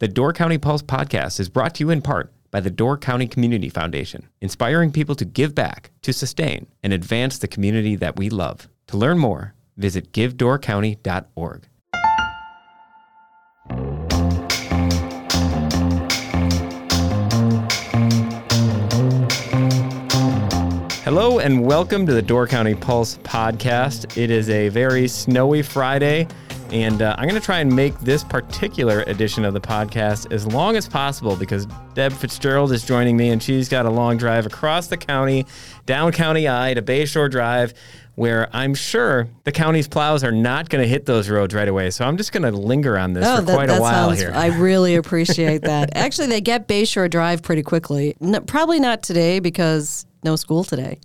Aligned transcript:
The 0.00 0.06
Door 0.06 0.34
County 0.34 0.58
Pulse 0.58 0.82
podcast 0.82 1.40
is 1.40 1.48
brought 1.48 1.74
to 1.74 1.80
you 1.82 1.90
in 1.90 2.02
part 2.02 2.32
by 2.52 2.60
the 2.60 2.70
Door 2.70 2.98
County 2.98 3.26
Community 3.26 3.68
Foundation, 3.68 4.28
inspiring 4.40 4.92
people 4.92 5.16
to 5.16 5.24
give 5.24 5.56
back, 5.56 5.90
to 6.02 6.12
sustain, 6.12 6.68
and 6.84 6.92
advance 6.92 7.36
the 7.36 7.48
community 7.48 7.96
that 7.96 8.16
we 8.16 8.30
love. 8.30 8.68
To 8.86 8.96
learn 8.96 9.18
more, 9.18 9.54
visit 9.76 10.12
givedoorcounty.org. 10.12 11.66
Hello 21.02 21.40
and 21.40 21.64
welcome 21.64 22.06
to 22.06 22.12
the 22.12 22.22
Door 22.22 22.46
County 22.46 22.76
Pulse 22.76 23.18
podcast. 23.24 24.16
It 24.16 24.30
is 24.30 24.48
a 24.48 24.68
very 24.68 25.08
snowy 25.08 25.62
Friday, 25.62 26.28
and 26.72 27.00
uh, 27.02 27.14
I'm 27.18 27.28
going 27.28 27.40
to 27.40 27.44
try 27.44 27.60
and 27.60 27.74
make 27.74 27.98
this 28.00 28.22
particular 28.24 29.00
edition 29.02 29.44
of 29.44 29.54
the 29.54 29.60
podcast 29.60 30.32
as 30.32 30.46
long 30.46 30.76
as 30.76 30.88
possible 30.88 31.36
because 31.36 31.66
Deb 31.94 32.12
Fitzgerald 32.12 32.72
is 32.72 32.84
joining 32.84 33.16
me, 33.16 33.30
and 33.30 33.42
she's 33.42 33.68
got 33.68 33.86
a 33.86 33.90
long 33.90 34.16
drive 34.16 34.46
across 34.46 34.88
the 34.88 34.96
county, 34.96 35.46
down 35.86 36.12
County 36.12 36.48
I 36.48 36.74
to 36.74 36.82
Bayshore 36.82 37.30
Drive, 37.30 37.74
where 38.14 38.48
I'm 38.52 38.74
sure 38.74 39.28
the 39.44 39.52
county's 39.52 39.86
plows 39.86 40.24
are 40.24 40.32
not 40.32 40.68
going 40.68 40.82
to 40.82 40.88
hit 40.88 41.06
those 41.06 41.28
roads 41.30 41.54
right 41.54 41.68
away. 41.68 41.90
So 41.90 42.04
I'm 42.04 42.16
just 42.16 42.32
going 42.32 42.42
to 42.42 42.50
linger 42.50 42.98
on 42.98 43.12
this 43.12 43.24
for 43.24 43.44
quite 43.44 43.70
a 43.70 43.80
while 43.80 44.06
Oh, 44.06 44.08
sounds, 44.08 44.20
here. 44.20 44.32
I 44.34 44.46
really 44.58 44.94
appreciate 44.96 45.62
that. 45.62 45.90
Actually, 45.96 46.26
they 46.26 46.40
get 46.40 46.66
Bayshore 46.66 47.08
Drive 47.08 47.42
pretty 47.42 47.62
quickly. 47.62 48.16
No, 48.20 48.40
probably 48.40 48.80
not 48.80 49.02
today 49.02 49.38
because 49.38 50.04
no 50.24 50.34
school 50.36 50.64
today. 50.64 50.98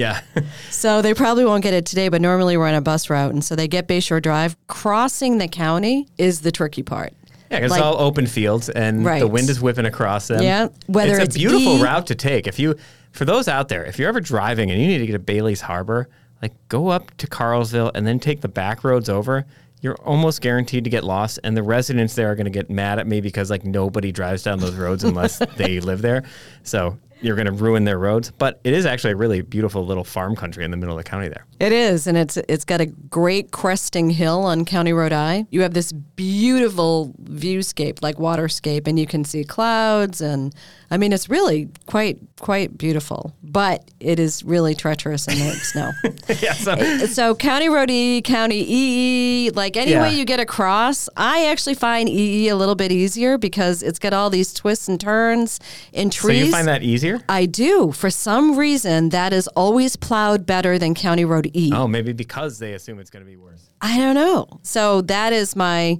Yeah. 0.00 0.20
So 0.70 1.02
they 1.02 1.12
probably 1.14 1.44
won't 1.44 1.62
get 1.62 1.74
it 1.74 1.84
today, 1.84 2.08
but 2.08 2.20
normally 2.22 2.56
we're 2.56 2.66
on 2.68 2.74
a 2.74 2.80
bus 2.80 3.10
route. 3.10 3.32
And 3.32 3.44
so 3.44 3.54
they 3.54 3.68
get 3.68 3.86
Bayshore 3.86 4.22
Drive. 4.22 4.56
Crossing 4.66 5.38
the 5.38 5.46
county 5.48 6.08
is 6.16 6.40
the 6.40 6.50
tricky 6.50 6.82
part. 6.82 7.12
Yeah, 7.50 7.60
'cause 7.60 7.70
Like- 7.70 7.78
it's 7.78 7.84
all 7.84 7.98
open 8.00 8.26
fields 8.26 8.68
and 8.70 9.04
Right. 9.04 9.18
the 9.20 9.26
wind 9.28 9.50
is 9.50 9.60
whipping 9.60 9.84
across 9.86 10.28
them. 10.28 10.42
Yeah, 10.42 10.68
whether 10.86 11.14
it's, 11.16 11.24
it's 11.24 11.36
a 11.36 11.38
beautiful 11.38 11.78
E- 11.78 11.82
route 11.82 12.06
to 12.06 12.14
take. 12.14 12.46
If 12.46 12.58
you, 12.58 12.76
for 13.12 13.24
those 13.24 13.46
out 13.48 13.68
there, 13.68 13.84
if 13.84 13.98
you're 13.98 14.08
ever 14.08 14.20
driving 14.20 14.70
and 14.70 14.80
you 14.80 14.86
need 14.86 14.98
to 14.98 15.06
get 15.06 15.12
to 15.12 15.18
Bailey's 15.18 15.60
Harbor, 15.60 16.08
like 16.40 16.52
go 16.68 16.88
up 16.88 17.14
to 17.18 17.26
Carlsville 17.26 17.90
and 17.94 18.06
then 18.06 18.18
take 18.20 18.40
the 18.40 18.48
back 18.48 18.82
roads 18.84 19.08
over. 19.10 19.44
You're 19.82 19.96
almost 19.96 20.40
guaranteed 20.42 20.84
to 20.84 20.90
get 20.90 21.04
lost, 21.04 21.38
and 21.42 21.56
the 21.56 21.62
residents 21.62 22.14
there 22.14 22.30
are 22.30 22.34
going 22.34 22.44
to 22.44 22.50
get 22.50 22.68
mad 22.70 22.98
at 22.98 23.06
me 23.06 23.20
because 23.22 23.50
like 23.50 23.64
nobody 23.64 24.12
drives 24.12 24.42
down 24.42 24.60
those 24.60 24.74
roads 24.74 25.04
unless 25.04 25.38
they 25.56 25.80
live 25.80 26.02
there. 26.02 26.22
So 26.62 26.98
you're 27.20 27.36
going 27.36 27.46
to 27.46 27.52
ruin 27.52 27.84
their 27.84 27.98
roads. 27.98 28.32
But 28.38 28.60
it 28.64 28.72
is 28.72 28.86
actually 28.86 29.12
a 29.12 29.16
really 29.16 29.40
beautiful 29.42 29.84
little 29.84 30.04
farm 30.04 30.36
country 30.36 30.64
in 30.64 30.70
the 30.70 30.76
middle 30.76 30.98
of 30.98 31.04
the 31.04 31.08
county 31.08 31.28
there. 31.28 31.46
It 31.60 31.72
is, 31.72 32.06
and 32.06 32.16
it's 32.16 32.38
it's 32.48 32.64
got 32.64 32.80
a 32.80 32.86
great 32.86 33.50
cresting 33.50 34.08
hill 34.08 34.44
on 34.44 34.64
County 34.64 34.94
Road 34.94 35.12
I. 35.12 35.44
You 35.50 35.60
have 35.60 35.74
this 35.74 35.92
beautiful 35.92 37.14
viewscape, 37.22 38.02
like 38.02 38.16
waterscape, 38.16 38.86
and 38.86 38.98
you 38.98 39.06
can 39.06 39.24
see 39.24 39.44
clouds, 39.44 40.22
and 40.22 40.54
I 40.90 40.96
mean, 40.96 41.12
it's 41.12 41.28
really 41.28 41.68
quite 41.86 42.18
quite 42.40 42.78
beautiful. 42.78 43.34
But 43.42 43.90
it 44.00 44.18
is 44.18 44.42
really 44.42 44.74
treacherous 44.74 45.28
in 45.28 45.34
the 45.38 45.52
snow. 45.62 45.90
yeah. 46.40 46.54
So 46.54 46.72
eh, 46.72 47.06
So 47.06 47.34
County 47.34 47.68
Road 47.68 47.90
E, 47.90 48.22
County 48.22 48.64
EE, 48.66 49.50
like 49.50 49.76
any 49.76 49.90
Yeah. 49.90 50.02
way 50.02 50.14
you 50.14 50.24
get 50.24 50.40
across, 50.40 51.10
I 51.16 51.46
actually 51.46 51.74
find 51.74 52.08
EE 52.08 52.48
a 52.48 52.56
little 52.56 52.74
bit 52.74 52.90
easier 52.90 53.36
because 53.36 53.82
it's 53.82 53.98
got 53.98 54.14
all 54.14 54.30
these 54.30 54.54
twists 54.54 54.88
and 54.88 54.98
turns 54.98 55.60
and 55.92 56.14
so 56.14 56.28
you 56.30 56.50
find 56.50 56.66
that 56.68 56.82
easier? 56.82 57.20
I 57.28 57.44
do. 57.46 57.92
For 57.92 58.08
some 58.08 58.56
reason, 58.56 59.10
that 59.10 59.32
is 59.34 59.46
always 59.48 59.96
plowed 59.96 60.46
better 60.46 60.78
than 60.78 60.94
County 60.94 61.24
Road 61.24 61.49
Oh, 61.72 61.88
maybe 61.88 62.12
because 62.12 62.58
they 62.58 62.74
assume 62.74 62.98
it's 62.98 63.10
going 63.10 63.24
to 63.24 63.30
be 63.30 63.36
worse. 63.36 63.70
I 63.80 63.98
don't 63.98 64.14
know. 64.14 64.60
So 64.62 65.02
that 65.02 65.32
is 65.32 65.56
my 65.56 65.98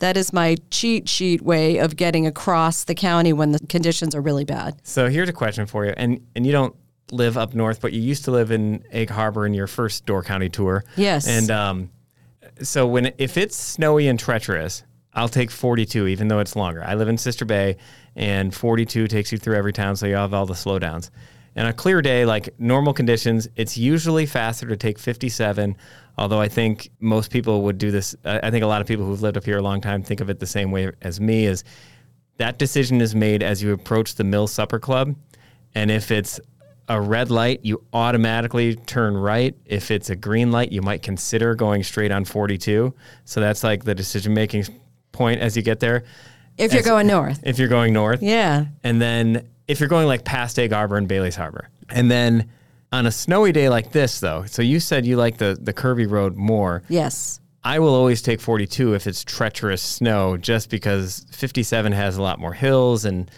that 0.00 0.16
is 0.16 0.32
my 0.32 0.56
cheat 0.70 1.08
sheet 1.08 1.42
way 1.42 1.78
of 1.78 1.94
getting 1.94 2.26
across 2.26 2.84
the 2.84 2.94
county 2.94 3.32
when 3.32 3.52
the 3.52 3.58
conditions 3.68 4.14
are 4.14 4.20
really 4.20 4.44
bad. 4.44 4.80
So 4.82 5.08
here's 5.08 5.28
a 5.28 5.32
question 5.32 5.66
for 5.66 5.84
you, 5.84 5.92
and 5.96 6.26
and 6.34 6.46
you 6.46 6.52
don't 6.52 6.74
live 7.12 7.36
up 7.36 7.54
north, 7.54 7.80
but 7.80 7.92
you 7.92 8.00
used 8.00 8.24
to 8.24 8.30
live 8.30 8.50
in 8.50 8.84
Egg 8.90 9.10
Harbor 9.10 9.46
in 9.46 9.54
your 9.54 9.66
first 9.66 10.06
Door 10.06 10.24
County 10.24 10.48
tour. 10.48 10.84
Yes. 10.96 11.26
And 11.28 11.50
um, 11.50 11.90
so 12.62 12.86
when 12.86 13.12
if 13.18 13.36
it's 13.36 13.56
snowy 13.56 14.08
and 14.08 14.18
treacherous, 14.18 14.84
I'll 15.12 15.28
take 15.28 15.50
42, 15.50 16.06
even 16.06 16.28
though 16.28 16.38
it's 16.38 16.54
longer. 16.56 16.82
I 16.84 16.94
live 16.94 17.08
in 17.08 17.18
Sister 17.18 17.44
Bay, 17.44 17.76
and 18.14 18.54
42 18.54 19.08
takes 19.08 19.32
you 19.32 19.38
through 19.38 19.56
every 19.56 19.72
town, 19.72 19.96
so 19.96 20.06
you 20.06 20.14
have 20.14 20.32
all 20.32 20.46
the 20.46 20.54
slowdowns. 20.54 21.10
And 21.56 21.66
a 21.66 21.72
clear 21.72 22.00
day, 22.00 22.24
like 22.24 22.58
normal 22.58 22.92
conditions, 22.92 23.48
it's 23.56 23.76
usually 23.76 24.26
faster 24.26 24.66
to 24.68 24.76
take 24.76 24.98
57. 24.98 25.76
Although 26.16 26.40
I 26.40 26.48
think 26.48 26.90
most 27.00 27.30
people 27.30 27.62
would 27.62 27.78
do 27.78 27.90
this. 27.90 28.14
I 28.24 28.40
I 28.44 28.50
think 28.50 28.64
a 28.64 28.66
lot 28.66 28.80
of 28.80 28.86
people 28.86 29.04
who've 29.04 29.22
lived 29.22 29.36
up 29.36 29.44
here 29.44 29.58
a 29.58 29.62
long 29.62 29.80
time 29.80 30.02
think 30.02 30.20
of 30.20 30.30
it 30.30 30.38
the 30.38 30.46
same 30.46 30.70
way 30.70 30.90
as 31.02 31.20
me. 31.20 31.46
Is 31.46 31.64
that 32.40 32.58
decision 32.58 33.00
is 33.00 33.14
made 33.14 33.42
as 33.42 33.62
you 33.62 33.72
approach 33.72 34.14
the 34.14 34.24
Mill 34.24 34.46
Supper 34.46 34.78
Club. 34.78 35.14
And 35.74 35.90
if 35.90 36.10
it's 36.10 36.40
a 36.88 37.00
red 37.00 37.30
light, 37.30 37.60
you 37.62 37.84
automatically 37.92 38.74
turn 38.74 39.16
right. 39.16 39.54
If 39.66 39.90
it's 39.90 40.10
a 40.10 40.16
green 40.16 40.50
light, 40.50 40.72
you 40.72 40.80
might 40.82 41.02
consider 41.02 41.54
going 41.54 41.82
straight 41.84 42.10
on 42.10 42.24
42. 42.24 42.94
So 43.26 43.40
that's 43.40 43.62
like 43.62 43.84
the 43.84 43.94
decision 43.94 44.32
making 44.32 44.64
point 45.12 45.40
as 45.40 45.54
you 45.54 45.62
get 45.62 45.80
there. 45.80 46.04
If 46.56 46.72
you're 46.72 46.82
going 46.82 47.06
north. 47.06 47.40
If 47.44 47.58
you're 47.58 47.68
going 47.68 47.92
north. 47.92 48.22
Yeah. 48.22 48.66
And 48.82 49.00
then 49.00 49.48
if 49.70 49.78
you're 49.78 49.88
going 49.88 50.08
like 50.08 50.24
past 50.24 50.58
Egg 50.58 50.72
Harbor 50.72 50.96
and 50.96 51.06
Bailey's 51.06 51.36
Harbor. 51.36 51.68
And 51.88 52.10
then 52.10 52.50
on 52.90 53.06
a 53.06 53.12
snowy 53.12 53.52
day 53.52 53.68
like 53.68 53.92
this, 53.92 54.18
though, 54.18 54.44
so 54.46 54.62
you 54.62 54.80
said 54.80 55.06
you 55.06 55.16
like 55.16 55.38
the, 55.38 55.56
the 55.60 55.72
curvy 55.72 56.10
road 56.10 56.36
more. 56.36 56.82
Yes. 56.88 57.40
I 57.62 57.78
will 57.78 57.94
always 57.94 58.20
take 58.20 58.40
42 58.40 58.94
if 58.94 59.06
it's 59.06 59.22
treacherous 59.22 59.80
snow, 59.80 60.36
just 60.36 60.70
because 60.70 61.24
57 61.30 61.92
has 61.92 62.16
a 62.16 62.22
lot 62.22 62.40
more 62.40 62.52
hills 62.52 63.04
and 63.04 63.30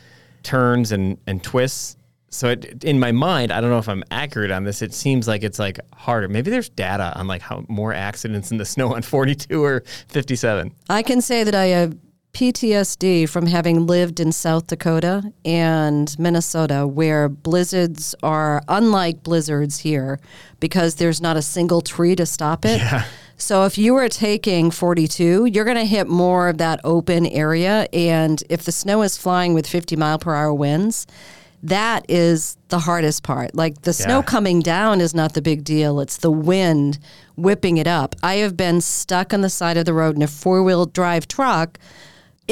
turns 0.43 0.91
and, 0.91 1.19
and 1.27 1.43
twists. 1.43 1.99
So 2.31 2.49
it, 2.49 2.83
in 2.83 2.99
my 2.99 3.13
mind, 3.13 3.53
I 3.53 3.61
don't 3.61 3.69
know 3.69 3.79
if 3.79 3.91
I'm 3.91 4.05
accurate 4.11 4.51
on 4.51 4.65
this. 4.65 4.81
It 4.81 4.95
seems 4.95 5.29
like 5.29 5.43
it's 5.43 5.59
like 5.59 5.81
harder. 5.93 6.29
Maybe 6.29 6.51
there's 6.51 6.71
data 6.71 7.13
on 7.15 7.27
like 7.27 7.43
how 7.43 7.67
more 7.69 7.93
accidents 7.93 8.51
in 8.51 8.57
the 8.57 8.65
snow 8.65 8.95
on 8.95 9.03
42 9.03 9.63
or 9.63 9.83
57. 10.09 10.75
I 10.89 11.03
can 11.03 11.21
say 11.21 11.45
that 11.45 11.55
I 11.55 11.67
have 11.67 11.95
PTSD 12.33 13.29
from 13.29 13.47
having 13.47 13.87
lived 13.87 14.19
in 14.19 14.33
South 14.33 14.67
Dakota 14.67 15.33
and 15.45 16.19
Minnesota, 16.19 16.87
where 16.87 17.29
blizzards 17.29 18.15
are 18.23 18.63
unlike 18.69 19.23
blizzards 19.23 19.81
here 19.81 20.19
because 20.59 20.95
there's 20.95 21.21
not 21.21 21.37
a 21.37 21.43
single 21.43 21.83
tree 21.83 22.17
to 22.17 22.25
stop 22.25 22.65
it. 22.65 22.79
Yeah. 22.79 23.05
So 23.37 23.65
if 23.65 23.77
you 23.77 23.97
are 23.97 24.09
taking 24.09 24.71
42, 24.71 25.47
you're 25.47 25.65
going 25.65 25.77
to 25.77 25.85
hit 25.85 26.09
more 26.09 26.49
of 26.49 26.59
that 26.59 26.81
open 26.85 27.27
area. 27.27 27.89
And 27.93 28.43
if 28.49 28.63
the 28.63 28.73
snow 28.73 29.03
is 29.03 29.19
flying 29.19 29.53
with 29.53 29.67
50 29.67 29.97
mile 29.97 30.19
per 30.19 30.35
hour 30.35 30.55
winds, 30.55 31.07
that 31.65 32.07
is 32.09 32.57
the 32.69 32.79
hardest 32.79 33.23
part. 33.25 33.55
Like 33.55 33.83
the 33.83 33.93
snow 33.93 34.23
coming 34.23 34.61
down 34.61 35.01
is 35.01 35.15
not 35.15 35.35
the 35.35 35.43
big 35.43 35.65
deal. 35.65 36.01
It's 36.01 36.17
the 36.17 36.31
wind 36.31 36.99
whipping 37.37 37.77
it 37.77 37.87
up. 37.87 38.17
I 38.23 38.37
have 38.37 38.57
been 38.57 38.81
stuck 38.81 39.33
on 39.33 39.43
the 39.43 39.51
side 39.51 39.77
of 39.77 39.85
the 39.85 39.95
road 39.95 40.17
in 40.17 40.23
a 40.23 40.27
four 40.27 40.63
wheel 40.63 40.87
drive 40.87 41.29
truck, 41.29 41.79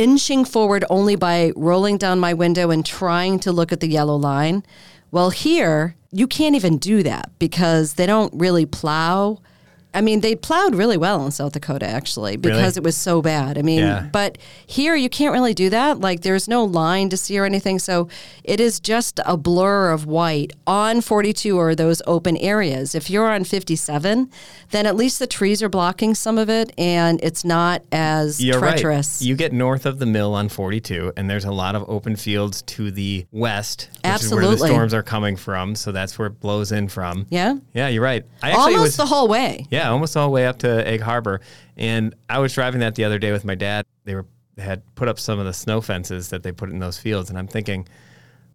inching 0.00 0.46
forward 0.46 0.82
only 0.88 1.14
by 1.14 1.52
rolling 1.54 1.98
down 1.98 2.18
my 2.18 2.32
window 2.32 2.70
and 2.70 2.86
trying 2.86 3.38
to 3.38 3.52
look 3.52 3.70
at 3.70 3.80
the 3.80 3.86
yellow 3.86 4.16
line. 4.16 4.64
Well, 5.10 5.28
here, 5.28 5.94
you 6.10 6.26
can't 6.26 6.56
even 6.56 6.78
do 6.78 7.02
that 7.02 7.30
because 7.38 7.94
they 7.94 8.06
don't 8.06 8.32
really 8.34 8.64
plow. 8.64 9.42
I 9.92 10.00
mean, 10.00 10.20
they 10.20 10.34
plowed 10.36 10.74
really 10.74 10.96
well 10.96 11.24
in 11.24 11.30
South 11.32 11.52
Dakota, 11.52 11.86
actually, 11.86 12.36
because 12.36 12.76
it 12.76 12.82
was 12.84 12.96
so 12.96 13.20
bad. 13.22 13.58
I 13.58 13.62
mean, 13.62 13.80
Yeah. 13.80 14.06
but 14.12 14.38
here 14.66 14.94
you 14.94 15.08
can't 15.08 15.32
really 15.32 15.54
do 15.54 15.68
that. 15.70 16.00
Like, 16.00 16.20
there's 16.20 16.46
no 16.46 16.64
line 16.64 17.08
to 17.10 17.16
see 17.16 17.38
or 17.38 17.44
anything. 17.44 17.78
So 17.78 18.08
it 18.44 18.60
is 18.60 18.78
just 18.80 19.18
a 19.26 19.36
blur 19.36 19.90
of 19.90 20.06
white 20.06 20.52
on 20.66 21.00
42 21.00 21.58
or 21.58 21.74
those 21.74 22.02
open 22.06 22.36
areas. 22.36 22.94
If 22.94 23.10
you're 23.10 23.28
on 23.28 23.44
57, 23.44 24.30
then 24.70 24.86
at 24.86 24.94
least 24.96 25.18
the 25.18 25.26
trees 25.26 25.62
are 25.62 25.68
blocking 25.68 26.14
some 26.14 26.38
of 26.38 26.48
it 26.48 26.72
and 26.78 27.18
it's 27.22 27.44
not 27.44 27.82
as 27.90 28.40
You're 28.42 28.58
treacherous. 28.58 29.20
right. 29.20 29.26
You 29.26 29.34
get 29.34 29.52
north 29.52 29.86
of 29.86 29.98
the 29.98 30.06
mill 30.06 30.34
on 30.34 30.48
42, 30.48 31.12
and 31.16 31.28
there's 31.28 31.44
a 31.44 31.52
lot 31.52 31.74
of 31.74 31.88
open 31.88 32.14
fields 32.16 32.62
to 32.62 32.90
the 32.90 33.26
west, 33.32 33.88
which 34.04 34.22
is 34.22 34.32
where 34.32 34.46
the 34.46 34.56
storms 34.56 34.94
are 34.94 35.02
coming 35.02 35.36
from. 35.36 35.74
So 35.74 35.90
that's 35.92 36.18
where 36.18 36.26
it 36.28 36.38
blows 36.40 36.70
in 36.72 36.88
from. 36.88 37.26
yeah? 37.30 37.56
Yeah, 37.74 37.88
you're 37.88 38.02
right. 38.02 38.24
I 38.42 38.52
Almost 38.52 38.78
was, 38.80 38.96
the 38.96 39.06
whole 39.06 39.26
way. 39.28 39.66
Yeah, 39.70 39.79
almost 39.88 40.16
all 40.16 40.26
the 40.26 40.32
way 40.32 40.46
up 40.46 40.58
to 40.60 40.86
Egg 40.86 41.00
Harbor. 41.00 41.40
And 41.76 42.14
I 42.28 42.38
was 42.38 42.52
driving 42.52 42.80
that 42.80 42.94
the 42.94 43.04
other 43.04 43.18
day 43.18 43.32
with 43.32 43.44
my 43.44 43.54
dad. 43.54 43.84
They 44.04 44.14
were 44.14 44.26
they 44.56 44.62
had 44.62 44.82
put 44.94 45.08
up 45.08 45.18
some 45.18 45.38
of 45.38 45.46
the 45.46 45.52
snow 45.54 45.80
fences 45.80 46.28
that 46.30 46.42
they 46.42 46.52
put 46.52 46.70
in 46.70 46.78
those 46.80 46.98
fields, 46.98 47.30
and 47.30 47.38
I'm 47.38 47.46
thinking, 47.46 47.86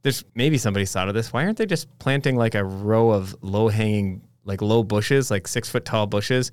there's 0.04 0.24
maybe 0.36 0.58
somebody 0.58 0.86
thought 0.86 1.08
of 1.08 1.16
this. 1.16 1.34
Why 1.34 1.46
aren't 1.46 1.58
they 1.58 1.66
just 1.66 1.88
planting 2.00 2.36
like 2.36 2.54
a 2.54 2.64
row 2.64 3.10
of 3.12 3.36
low 3.42 3.70
hanging, 3.70 4.22
like 4.44 4.62
low 4.62 4.84
bushes, 4.84 5.32
like 5.32 5.48
six 5.48 5.70
foot 5.70 5.84
tall 5.86 6.06
bushes, 6.06 6.52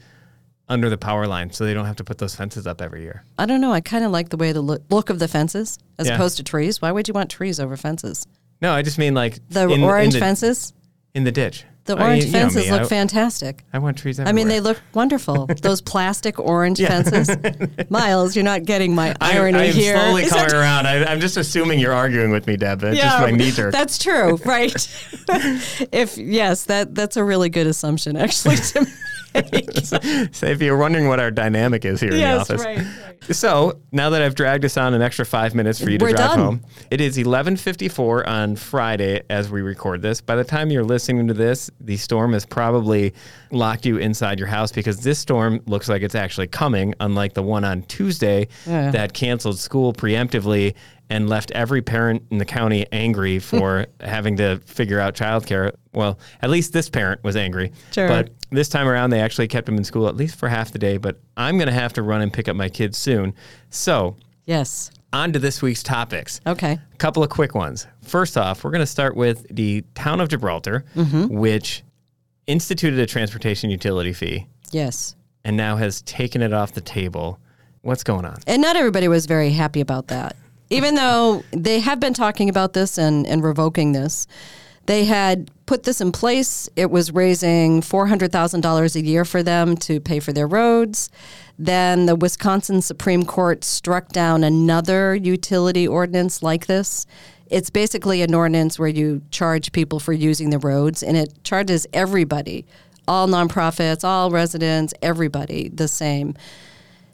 under 0.69 0.89
the 0.89 0.97
power 0.97 1.27
line, 1.27 1.51
so 1.53 1.65
they 1.67 1.75
don't 1.75 1.85
have 1.85 1.97
to 1.97 2.05
put 2.05 2.17
those 2.19 2.35
fences 2.35 2.67
up 2.67 2.81
every 2.81 3.03
year? 3.03 3.25
I 3.37 3.45
don't 3.47 3.61
know. 3.61 3.73
I 3.73 3.81
kind 3.83 4.05
of 4.05 4.11
like 4.13 4.31
the 4.31 4.37
way 4.39 4.53
the 4.53 4.63
look, 4.63 4.83
look 4.91 5.11
of 5.11 5.19
the 5.19 5.29
fences 5.29 5.79
as 5.99 6.07
Yeah. 6.07 6.15
opposed 6.15 6.37
to 6.39 6.45
trees. 6.45 6.81
Why 6.81 6.93
would 6.93 7.09
you 7.09 7.13
want 7.15 7.29
trees 7.31 7.61
over 7.61 7.77
fences? 7.77 8.27
No, 8.63 8.73
I 8.73 8.81
just 8.83 8.97
mean 8.97 9.13
like 9.13 9.41
The 9.51 9.69
in, 9.69 9.83
orange 9.83 10.15
in 10.15 10.21
the, 10.21 10.25
fences? 10.25 10.73
in 11.15 11.25
the 11.25 11.33
ditch. 11.33 11.65
The 11.85 12.01
orange 12.01 12.31
fences 12.31 12.71
look 12.71 12.83
I- 12.83 12.85
fantastic. 12.85 13.65
I 13.73 13.79
want 13.81 13.99
trees 13.99 14.21
I 14.21 14.31
mean, 14.31 14.47
they 14.47 14.61
look 14.61 14.81
wonderful. 14.95 15.47
Those 15.63 15.81
plastic 15.81 16.39
orange 16.39 16.79
fences. 16.79 17.29
Myles, 17.91 18.37
you're 18.37 18.45
not 18.45 18.65
getting 18.65 18.95
my 18.95 19.17
irony 19.21 19.59
I 19.59 19.65
am 19.65 19.75
here. 19.75 19.97
slowly 19.97 20.23
Is 20.23 20.31
coming 20.31 20.49
that- 20.49 20.57
around. 20.57 20.87
I, 20.87 21.05
I'm 21.05 21.19
just 21.19 21.37
assuming 21.37 21.81
you're 21.81 21.93
arguing 21.93 22.31
with 22.31 22.47
me, 22.47 22.57
Deb. 22.57 22.81
That's 22.81 22.97
just 22.97 23.19
my 23.19 23.33
knee 23.33 23.51
jerk. 23.51 23.73
That's 23.73 23.99
true, 23.99 24.37
right? 24.45 24.73
if 25.93 26.17
yes, 26.17 26.65
that 26.67 26.95
that's 26.95 27.17
a 27.17 27.25
really 27.25 27.49
good 27.49 27.67
assumption, 27.67 28.17
actually. 28.17 28.57
To. 28.57 28.87
So 30.33 30.47
if 30.47 30.61
you're 30.63 30.77
wondering 30.77 31.09
what 31.09 31.21
our 31.21 31.31
dynamic 31.31 31.85
is 31.85 32.01
here 32.01 32.11
in 32.11 32.15
the 32.17 32.21
yes, 32.21 32.51
office. 32.51 32.65
right. 32.65 32.85
So 33.31 33.81
now 33.93 34.11
that 34.11 34.23
I've 34.23 34.35
dragged 34.35 34.65
us 34.65 34.77
on 34.77 34.95
an 34.95 35.03
extra 35.03 35.25
five 35.25 35.55
minutes 35.55 35.83
for 35.83 35.91
you 35.91 35.99
to 35.99 36.05
We're 36.05 36.11
drive 36.13 36.31
done. 36.31 36.39
home, 36.39 36.61
it 36.91 37.01
is 37.01 37.17
11:54 37.19 38.27
on 38.27 38.57
Friday 38.57 39.23
as 39.31 39.51
we 39.51 39.61
record 39.63 40.03
this. 40.03 40.21
By 40.21 40.37
the 40.37 40.45
time 40.45 40.71
you're 40.71 40.85
listening 40.85 41.29
to 41.29 41.35
this, 41.35 41.71
the 41.81 41.97
storm 41.97 42.33
has 42.33 42.45
probably 42.45 43.15
locked 43.51 43.87
you 43.87 43.97
inside 43.99 44.39
your 44.39 44.49
house 44.49 44.73
because 44.73 45.01
this 45.01 45.19
storm 45.19 45.61
looks 45.67 45.89
like 45.89 46.03
it's 46.03 46.15
actually 46.15 46.49
coming, 46.49 46.95
unlike 47.01 47.35
the 47.35 47.43
one 47.43 47.65
on 47.65 47.83
Tuesday 47.83 48.49
Yeah. 48.67 48.91
that 48.91 49.13
canceled 49.13 49.59
school 49.59 49.93
preemptively 49.93 50.75
and 51.13 51.29
left 51.29 51.51
every 51.51 51.83
parent 51.83 52.23
in 52.31 52.39
the 52.39 52.45
county 52.45 52.87
angry 52.91 53.39
for 53.51 53.87
having 54.01 54.37
to 54.39 54.59
figure 54.65 54.99
out 54.99 55.15
childcare. 55.15 55.73
Well, 55.93 56.19
at 56.41 56.49
least 56.49 56.73
this 56.73 56.89
parent 56.89 57.23
was 57.23 57.37
angry. 57.37 57.71
Sure. 57.93 58.09
But 58.09 58.31
this 58.51 58.69
time 58.71 58.89
around, 58.89 59.11
they 59.11 59.21
actually 59.21 59.47
kept 59.49 59.69
him 59.69 59.77
in 59.77 59.85
school 59.85 60.09
at 60.09 60.17
least 60.17 60.37
for 60.37 60.49
half 60.49 60.73
the 60.73 60.79
day. 60.79 60.97
But 60.97 61.21
I'm 61.37 61.59
going 61.59 61.69
to 61.69 61.75
have 61.75 61.93
to 61.95 62.03
run 62.03 62.23
and 62.23 62.33
pick 62.33 62.49
up 62.49 62.57
my 62.57 62.69
kids 62.71 62.97
soon. 62.97 63.35
So, 63.69 64.17
Yes. 64.47 64.91
on 65.13 65.33
to 65.35 65.39
this 65.39 65.61
week's 65.61 65.83
topics. 65.83 66.41
Okay. 66.47 66.73
A 66.93 66.97
couple 66.97 67.23
of 67.23 67.29
quick 67.29 67.55
ones. 67.55 67.87
First 68.03 68.39
off, 68.39 68.65
we're 68.65 68.71
going 68.71 68.81
to 68.81 68.87
start 68.87 69.15
with 69.15 69.47
the 69.55 69.85
town 69.95 70.21
of 70.21 70.29
Gibraltar, 70.31 70.85
mm-hmm. 70.97 71.27
which 71.29 71.83
instituted 72.47 72.99
a 72.99 73.07
transportation 73.07 73.69
utility 73.71 74.13
fee 74.15 74.47
Yes. 74.71 75.15
and 75.45 75.57
now 75.59 75.77
has 75.77 76.01
taken 76.03 76.41
it 76.43 76.53
off 76.55 76.73
the 76.73 76.81
table. 76.81 77.39
What's 77.83 78.03
going 78.03 78.25
on? 78.25 78.39
And 78.47 78.63
not 78.63 78.77
everybody 78.77 79.09
was 79.09 79.27
very 79.27 79.51
happy 79.51 79.81
about 79.81 80.09
that. 80.09 80.37
Even 80.73 80.95
though 80.95 81.45
they 81.51 81.81
have 81.81 82.01
been 82.01 82.15
talking 82.15 82.49
about 82.49 82.73
this 82.73 82.97
and, 82.97 83.27
and 83.27 83.45
revoking 83.45 83.93
this, 83.93 84.27
they 84.87 85.05
had 85.05 85.51
put 85.67 85.83
this 85.85 86.01
in 86.01 86.13
place. 86.13 86.69
It 86.77 86.91
was 86.91 87.13
raising 87.13 87.83
$400,000 87.83 88.97
a 88.97 89.01
year 89.01 89.25
for 89.25 89.43
them 89.43 89.77
to 89.77 90.01
pay 90.01 90.19
for 90.19 90.33
their 90.33 90.47
roads. 90.47 91.11
Then 91.59 92.07
the 92.07 92.17
Wisconsin 92.17 92.81
Supreme 92.83 93.25
Court 93.25 93.65
struck 93.65 94.09
down 94.09 94.43
another 94.43 95.15
utility 95.15 95.87
ordinance 95.87 96.43
like 96.43 96.67
this. 96.67 97.07
It's 97.47 97.71
basically 97.71 98.23
an 98.23 98.35
ordinance 98.35 98.79
where 98.79 98.89
you 98.89 99.21
charge 99.31 99.73
people 99.73 100.01
for 100.01 100.15
using 100.15 100.51
the 100.51 100.59
roads, 100.59 101.03
and 101.03 101.19
it 101.19 101.45
charges 101.45 101.87
everybody, 101.93 102.65
all 103.07 103.29
nonprofits, 103.29 104.05
all 104.05 104.31
residents, 104.31 104.95
everybody 105.03 105.69
the 105.69 105.87
same. 105.87 106.35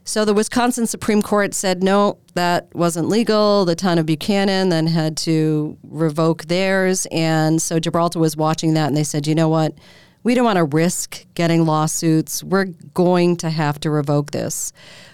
So 0.09 0.25
the 0.25 0.33
Wisconsin 0.33 0.87
Supreme 0.87 1.21
Court 1.21 1.53
said 1.53 1.83
no, 1.83 2.17
that 2.33 2.75
wasn't 2.75 3.11
legal. 3.11 3.67
The 3.67 3.75
town 3.75 3.99
of 3.99 4.07
Buchanan 4.07 4.71
then 4.71 4.87
had 4.87 5.19
to 5.19 5.77
revoke 5.83 6.47
theirs. 6.47 7.07
And 7.13 7.61
so 7.61 7.79
Gibraltar 7.79 8.19
was 8.19 8.35
watching 8.35 8.73
that 8.73 8.87
and 8.87 8.97
they 8.97 9.05
said, 9.05 9.27
you 9.27 9.35
know 9.35 9.51
what? 9.51 9.75
We 10.23 10.35
don't 10.35 10.47
want 10.47 10.57
to 10.57 10.65
risk 10.65 11.27
getting 11.35 11.67
lawsuits. 11.67 12.43
We're 12.43 12.73
going 12.95 13.37
to 13.37 13.51
have 13.51 13.81
to 13.81 13.91
revoke 13.91 14.31
this. 14.31 14.73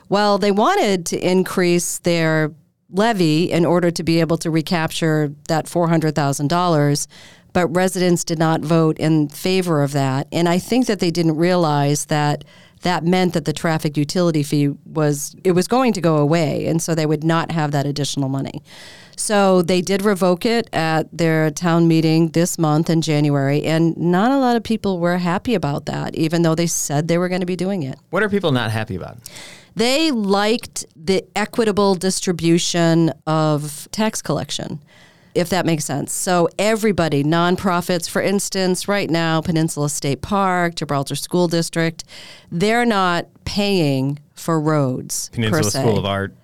Well, 0.08 0.38
they 0.38 0.52
wanted 0.52 1.06
to 1.06 1.18
increase 1.18 1.98
their 1.98 2.52
levy 2.88 3.50
in 3.50 3.64
order 3.64 3.90
to 3.90 4.04
be 4.04 4.20
able 4.20 4.38
to 4.38 4.50
recapture 4.50 5.34
that 5.48 5.66
$400,000 5.66 7.06
but 7.54 7.68
residents 7.68 8.24
did 8.24 8.38
not 8.38 8.62
vote 8.62 8.98
in 8.98 9.28
favor 9.28 9.82
of 9.82 9.92
that. 9.92 10.26
And 10.32 10.48
I 10.48 10.58
think 10.58 10.86
that 10.86 10.98
they 10.98 11.12
didn't 11.12 11.36
realize 11.36 12.06
that 12.06 12.44
that 12.84 13.04
meant 13.04 13.34
that 13.34 13.44
the 13.44 13.52
traffic 13.52 13.96
utility 13.96 14.42
fee 14.42 14.68
was 14.86 15.34
it 15.44 15.52
was 15.52 15.66
going 15.66 15.92
to 15.94 16.00
go 16.00 16.16
away, 16.16 16.66
and 16.66 16.80
so 16.80 16.94
they 16.94 17.06
would 17.06 17.24
not 17.24 17.50
have 17.50 17.72
that 17.72 17.84
additional 17.84 18.28
money. 18.28 18.62
So 19.16 19.62
they 19.62 19.80
did 19.80 20.02
revoke 20.02 20.44
it 20.46 20.68
at 20.72 21.06
their 21.16 21.50
town 21.50 21.86
meeting 21.86 22.28
this 22.30 22.58
month 22.58 22.88
in 22.88 23.00
January, 23.00 23.62
and 23.64 23.96
not 23.96 24.30
a 24.30 24.38
lot 24.38 24.56
of 24.56 24.62
people 24.62 24.98
were 24.98 25.18
happy 25.18 25.54
about 25.54 25.86
that, 25.86 26.14
even 26.14 26.42
though 26.42 26.54
they 26.54 26.66
said 26.66 27.08
they 27.08 27.18
were 27.18 27.28
going 27.28 27.40
to 27.40 27.46
be 27.46 27.56
doing 27.56 27.82
it. 27.82 27.98
What 28.10 28.22
are 28.22 28.28
people 28.28 28.52
not 28.52 28.70
happy 28.70 28.96
about? 28.96 29.18
They 29.76 30.10
liked 30.12 30.86
the 30.94 31.24
equitable 31.34 31.94
distribution 31.96 33.12
of 33.26 33.88
tax 33.90 34.22
collection, 34.22 34.80
if 35.34 35.48
that 35.50 35.66
makes 35.66 35.84
sense. 35.84 36.12
So, 36.12 36.48
everybody, 36.58 37.24
nonprofits, 37.24 38.08
for 38.08 38.22
instance, 38.22 38.88
right 38.88 39.10
now, 39.10 39.40
Peninsula 39.40 39.88
State 39.88 40.22
Park, 40.22 40.76
Gibraltar 40.76 41.16
School 41.16 41.48
District, 41.48 42.04
they're 42.50 42.86
not 42.86 43.26
paying 43.44 44.18
for 44.34 44.60
roads. 44.60 45.30
Peninsula. 45.32 45.70
School 45.70 45.98
of 45.98 46.04
Art. 46.04 46.34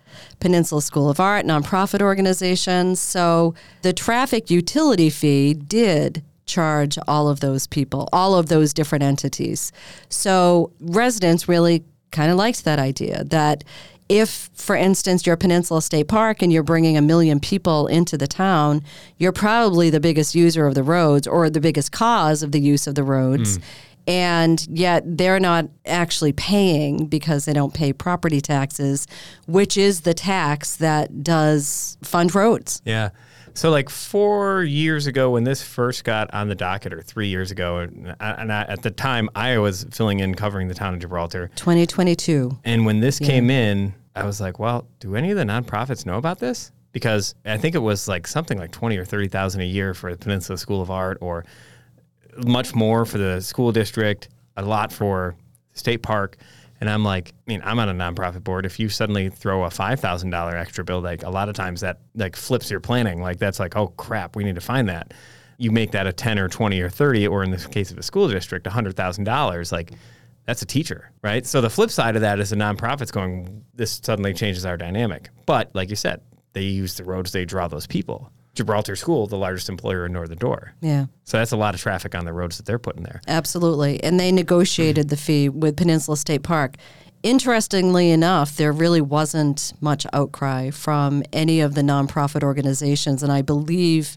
Peninsula 0.40 0.82
School 0.82 1.10
of 1.10 1.20
Art, 1.20 1.44
nonprofit 1.44 2.00
organizations. 2.00 2.98
So 2.98 3.54
the 3.82 3.92
traffic 3.92 4.50
utility 4.50 5.10
fee 5.10 5.54
did 5.54 6.22
charge 6.46 6.98
all 7.06 7.28
of 7.28 7.40
those 7.40 7.66
people, 7.66 8.08
all 8.12 8.34
of 8.34 8.48
those 8.48 8.72
different 8.74 9.04
entities. 9.04 9.70
So 10.08 10.72
residents 10.80 11.48
really 11.48 11.84
kind 12.10 12.30
of 12.30 12.36
liked 12.36 12.64
that 12.64 12.78
idea 12.78 13.24
that 13.24 13.62
if, 14.10 14.50
for 14.54 14.74
instance, 14.74 15.24
you're 15.24 15.36
Peninsula 15.36 15.80
State 15.80 16.08
Park 16.08 16.42
and 16.42 16.52
you're 16.52 16.64
bringing 16.64 16.96
a 16.96 17.00
million 17.00 17.38
people 17.38 17.86
into 17.86 18.18
the 18.18 18.26
town, 18.26 18.82
you're 19.18 19.30
probably 19.30 19.88
the 19.88 20.00
biggest 20.00 20.34
user 20.34 20.66
of 20.66 20.74
the 20.74 20.82
roads 20.82 21.28
or 21.28 21.48
the 21.48 21.60
biggest 21.60 21.92
cause 21.92 22.42
of 22.42 22.50
the 22.50 22.60
use 22.60 22.88
of 22.88 22.96
the 22.96 23.04
roads 23.04 23.58
mm. 23.58 23.62
and 24.08 24.66
yet 24.68 25.04
they're 25.06 25.38
not 25.38 25.66
actually 25.86 26.32
paying 26.32 27.06
because 27.06 27.44
they 27.44 27.52
don't 27.52 27.72
pay 27.72 27.92
property 27.92 28.40
taxes, 28.40 29.06
which 29.46 29.76
is 29.76 30.00
the 30.00 30.12
tax 30.12 30.74
that 30.76 31.22
does 31.22 31.96
fund 32.02 32.34
roads. 32.34 32.82
Yeah. 32.84 33.10
So, 33.54 33.70
like 33.70 33.90
four 33.90 34.62
years 34.62 35.06
ago, 35.06 35.30
when 35.30 35.44
this 35.44 35.62
first 35.62 36.04
got 36.04 36.32
on 36.32 36.48
the 36.48 36.54
docket, 36.54 36.92
or 36.92 37.02
three 37.02 37.28
years 37.28 37.50
ago, 37.50 37.78
and, 37.78 38.16
I, 38.20 38.30
and 38.30 38.52
I, 38.52 38.62
at 38.62 38.82
the 38.82 38.90
time 38.90 39.28
I 39.34 39.58
was 39.58 39.84
filling 39.90 40.20
in 40.20 40.34
covering 40.34 40.68
the 40.68 40.74
town 40.74 40.94
of 40.94 41.00
Gibraltar, 41.00 41.50
2022. 41.56 42.58
and 42.64 42.86
when 42.86 43.00
this 43.00 43.18
came 43.18 43.50
in, 43.50 43.92
I 44.14 44.24
was 44.24 44.40
like, 44.40 44.58
"Well, 44.58 44.86
do 44.98 45.16
any 45.16 45.30
of 45.30 45.36
the 45.36 45.44
nonprofits 45.44 46.06
know 46.06 46.18
about 46.18 46.38
this?" 46.38 46.72
Because 46.92 47.34
I 47.44 47.56
think 47.58 47.74
it 47.74 47.80
was 47.80 48.08
like 48.08 48.26
something 48.26 48.58
like 48.58 48.72
twenty 48.72 48.96
or 48.96 49.04
thirty 49.04 49.28
thousand 49.28 49.60
a 49.60 49.66
year 49.66 49.94
for 49.94 50.12
the 50.12 50.18
Peninsula 50.18 50.58
School 50.58 50.82
of 50.82 50.90
Art, 50.90 51.18
or 51.20 51.44
much 52.44 52.74
more 52.74 53.04
for 53.04 53.18
the 53.18 53.40
school 53.40 53.72
district, 53.72 54.28
a 54.56 54.62
lot 54.62 54.92
for 54.92 55.36
state 55.74 56.02
park. 56.02 56.36
And 56.80 56.88
I'm 56.88 57.04
like, 57.04 57.34
I 57.46 57.50
mean, 57.50 57.60
I'm 57.62 57.78
on 57.78 57.88
a 57.90 57.94
nonprofit 57.94 58.42
board. 58.42 58.64
If 58.64 58.80
you 58.80 58.88
suddenly 58.88 59.28
throw 59.28 59.64
a 59.64 59.70
five 59.70 60.00
thousand 60.00 60.30
dollar 60.30 60.56
extra 60.56 60.82
bill, 60.82 61.00
like 61.00 61.22
a 61.22 61.30
lot 61.30 61.48
of 61.48 61.54
times 61.54 61.82
that 61.82 62.00
like 62.14 62.36
flips 62.36 62.70
your 62.70 62.80
planning. 62.80 63.20
Like 63.20 63.38
that's 63.38 63.60
like, 63.60 63.76
oh 63.76 63.88
crap, 63.88 64.34
we 64.34 64.44
need 64.44 64.54
to 64.54 64.60
find 64.60 64.88
that. 64.88 65.12
You 65.58 65.70
make 65.70 65.90
that 65.90 66.06
a 66.06 66.12
ten 66.12 66.38
or 66.38 66.48
twenty 66.48 66.80
or 66.80 66.88
thirty, 66.88 67.26
or 67.26 67.44
in 67.44 67.50
the 67.50 67.58
case 67.58 67.90
of 67.90 67.98
a 67.98 68.02
school 68.02 68.28
district, 68.28 68.66
hundred 68.66 68.96
thousand 68.96 69.24
dollars. 69.24 69.72
Like 69.72 69.92
that's 70.50 70.62
a 70.62 70.66
teacher, 70.66 71.12
right? 71.22 71.46
So 71.46 71.60
the 71.60 71.70
flip 71.70 71.92
side 71.92 72.16
of 72.16 72.22
that 72.22 72.40
is 72.40 72.50
the 72.50 72.56
nonprofits 72.56 73.12
going, 73.12 73.64
this 73.72 74.00
suddenly 74.02 74.34
changes 74.34 74.66
our 74.66 74.76
dynamic. 74.76 75.30
But 75.46 75.72
like 75.74 75.90
you 75.90 75.94
said, 75.94 76.22
they 76.54 76.62
use 76.62 76.94
the 76.94 77.04
roads, 77.04 77.30
they 77.30 77.44
draw 77.44 77.68
those 77.68 77.86
people. 77.86 78.32
Gibraltar 78.54 78.96
School, 78.96 79.28
the 79.28 79.36
largest 79.36 79.68
employer 79.68 80.06
in 80.06 80.12
Northern 80.12 80.38
Door. 80.38 80.74
Yeah. 80.80 81.06
So 81.22 81.38
that's 81.38 81.52
a 81.52 81.56
lot 81.56 81.76
of 81.76 81.80
traffic 81.80 82.16
on 82.16 82.24
the 82.24 82.32
roads 82.32 82.56
that 82.56 82.66
they're 82.66 82.80
putting 82.80 83.04
there. 83.04 83.20
Absolutely. 83.28 84.02
And 84.02 84.18
they 84.18 84.32
negotiated 84.32 85.08
the 85.08 85.16
fee 85.16 85.48
with 85.48 85.76
Peninsula 85.76 86.16
State 86.16 86.42
Park. 86.42 86.74
Interestingly 87.22 88.10
enough, 88.10 88.56
there 88.56 88.72
really 88.72 89.00
wasn't 89.00 89.72
much 89.80 90.04
outcry 90.12 90.70
from 90.70 91.22
any 91.32 91.60
of 91.60 91.76
the 91.76 91.82
nonprofit 91.82 92.42
organizations. 92.42 93.22
And 93.22 93.30
I 93.30 93.42
believe, 93.42 94.16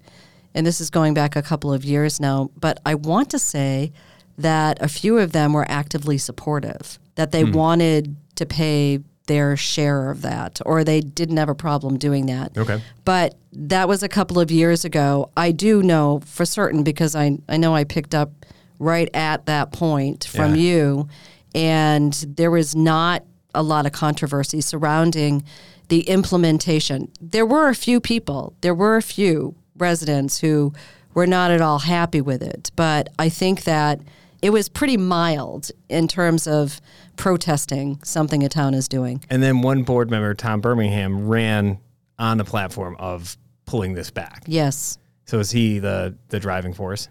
and 0.56 0.66
this 0.66 0.82
is 0.82 0.90
going 0.90 1.14
back 1.14 1.36
a 1.36 1.44
couple 1.44 1.72
of 1.72 1.86
years 1.86 2.20
now, 2.20 2.50
but 2.60 2.80
I 2.88 2.96
want 2.96 3.30
to 3.30 3.38
say 3.38 3.94
that 4.38 4.82
a 4.82 4.88
few 4.88 5.18
of 5.18 5.32
them 5.32 5.54
were 5.54 5.66
actively 5.70 6.18
supportive, 6.18 7.00
that 7.16 7.32
they 7.32 7.44
hmm. 7.44 7.52
wanted 7.52 8.16
to 8.36 8.46
pay 8.46 9.00
their 9.28 9.56
share 9.56 10.12
of 10.12 10.22
that, 10.22 10.60
or 10.66 10.84
they 10.84 11.00
didn't 11.00 11.38
have 11.38 11.50
a 11.50 11.56
problem 11.56 11.98
doing 11.98 12.26
that. 12.26 12.58
Okay. 12.58 12.82
But 13.06 13.36
that 13.54 13.88
was 13.88 14.04
a 14.04 14.10
couple 14.10 14.40
of 14.40 14.52
years 14.52 14.84
ago. 14.84 15.30
I 15.38 15.52
do 15.52 15.82
know 15.82 16.22
for 16.26 16.46
certain 16.46 16.84
because 16.84 17.16
I, 17.16 17.38
I 17.48 17.58
know 17.58 17.74
I 17.74 17.86
picked 17.86 18.14
up 18.14 18.32
right 18.80 19.10
at 19.14 19.46
that 19.46 19.72
point 19.72 20.26
from 20.26 20.56
Yeah. 20.56 20.62
you, 20.62 21.08
and 21.56 22.14
there 22.28 22.52
was 22.52 22.76
not 22.76 23.24
a 23.56 23.64
lot 23.64 23.86
of 23.86 23.92
controversy 23.92 24.60
surrounding 24.60 25.44
the 25.88 26.02
implementation. 26.02 27.10
There 27.22 27.46
were 27.46 27.70
a 27.70 27.76
few 27.76 28.00
people, 28.02 28.56
there 28.62 28.74
were 28.74 28.98
a 28.98 29.02
few 29.02 29.56
residents 29.78 30.40
who 30.40 30.74
were 31.14 31.28
not 31.28 31.52
at 31.52 31.62
all 31.62 31.80
happy 31.80 32.22
with 32.22 32.42
it, 32.42 32.72
but 32.76 33.10
I 33.20 33.30
think 33.30 33.64
that 33.64 34.02
it 34.44 34.52
was 34.52 34.68
pretty 34.70 34.98
mild 34.98 35.72
in 35.90 36.08
terms 36.08 36.46
of 36.48 36.80
protesting 37.16 38.00
something 38.04 38.44
a 38.44 38.50
town 38.50 38.74
is 38.74 38.88
doing. 38.88 39.24
And 39.30 39.42
then 39.42 39.62
one 39.62 39.84
board 39.84 40.12
member, 40.12 40.34
Tom 40.34 40.60
Birmingham, 40.62 41.28
ran 41.28 41.80
on 42.20 42.38
the 42.38 42.44
platform 42.44 42.96
of 43.00 43.38
pulling 43.66 43.94
this 43.94 44.12
back. 44.12 44.44
Yes, 44.46 44.98
So 45.26 45.40
is 45.40 45.50
he 45.52 45.80
the 45.80 46.16
the 46.30 46.40
driving 46.40 46.74
force? 46.74 47.08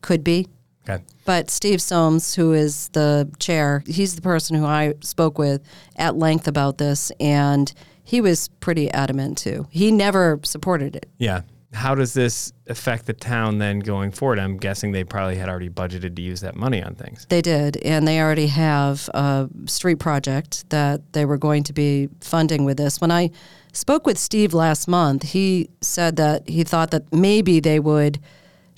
could 0.00 0.24
be. 0.24 0.48
Okay. 0.88 1.04
But 1.26 1.50
Steve 1.50 1.82
Soames, 1.82 2.34
who 2.34 2.54
is 2.54 2.88
the 2.94 3.30
chair, 3.38 3.82
he's 3.86 4.16
the 4.16 4.22
person 4.22 4.56
who 4.56 4.64
I 4.64 4.94
spoke 5.02 5.38
with 5.38 5.60
at 5.96 6.16
length 6.16 6.48
about 6.48 6.78
this, 6.78 7.12
and 7.20 7.70
he 8.02 8.22
was 8.22 8.48
pretty 8.60 8.90
adamant 8.90 9.36
too. 9.36 9.66
He 9.70 9.92
never 9.92 10.40
supported 10.42 10.96
it. 10.96 11.06
Yeah. 11.18 11.42
How 11.72 11.94
does 11.94 12.14
this 12.14 12.52
affect 12.66 13.06
the 13.06 13.12
town 13.12 13.58
then 13.58 13.78
going 13.78 14.10
forward? 14.10 14.40
I'm 14.40 14.56
guessing 14.56 14.90
they 14.90 15.04
probably 15.04 15.36
had 15.36 15.48
already 15.48 15.68
budgeted 15.68 16.16
to 16.16 16.22
use 16.22 16.40
that 16.40 16.56
money 16.56 16.82
on 16.82 16.96
things. 16.96 17.26
They 17.28 17.42
did, 17.42 17.76
and 17.78 18.08
they 18.08 18.20
already 18.20 18.48
have 18.48 19.08
a 19.14 19.48
street 19.66 20.00
project 20.00 20.68
that 20.70 21.12
they 21.12 21.24
were 21.24 21.38
going 21.38 21.62
to 21.64 21.72
be 21.72 22.08
funding 22.20 22.64
with 22.64 22.76
this. 22.76 23.00
When 23.00 23.12
I 23.12 23.30
spoke 23.72 24.04
with 24.04 24.18
Steve 24.18 24.52
last 24.52 24.88
month, 24.88 25.22
he 25.22 25.70
said 25.80 26.16
that 26.16 26.48
he 26.48 26.64
thought 26.64 26.90
that 26.90 27.12
maybe 27.12 27.60
they 27.60 27.78
would 27.78 28.18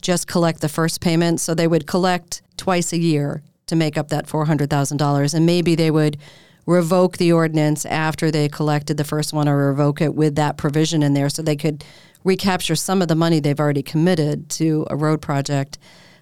just 0.03 0.27
collect 0.27 0.61
the 0.61 0.69
first 0.69 1.01
payment. 1.01 1.41
So 1.41 1.55
they 1.55 1.69
would 1.69 1.87
collect 1.87 2.43
twice 2.59 2.93
a 2.93 2.99
year 2.99 3.43
to 3.67 3.77
make 3.77 3.97
up 3.97 4.09
that 4.09 4.27
$400,000. 4.27 5.35
And 5.35 5.47
maybe 5.47 5.75
they 5.75 5.91
would 5.91 6.19
revoke 6.67 7.17
the 7.17 7.33
ordinance 7.33 7.87
after 7.87 8.31
they 8.31 8.49
collected 8.49 8.97
the 8.97 9.05
first 9.05 9.33
one 9.33 9.49
or 9.49 9.69
revoke 9.69 10.01
it 10.01 10.15
with 10.15 10.35
that 10.37 10.57
provision 10.57 11.03
in 11.03 11.15
there 11.15 11.29
so 11.29 11.43
they 11.43 11.57
could 11.57 11.85
recapture 12.25 12.75
some 12.75 13.03
of 13.03 13.09
the 13.09 13.15
money 13.15 13.41
they've 13.41 13.59
already 13.59 13.83
committed 13.83 14.49
to 14.51 14.87
a 14.91 14.97
road 14.97 15.21
project. 15.21 15.79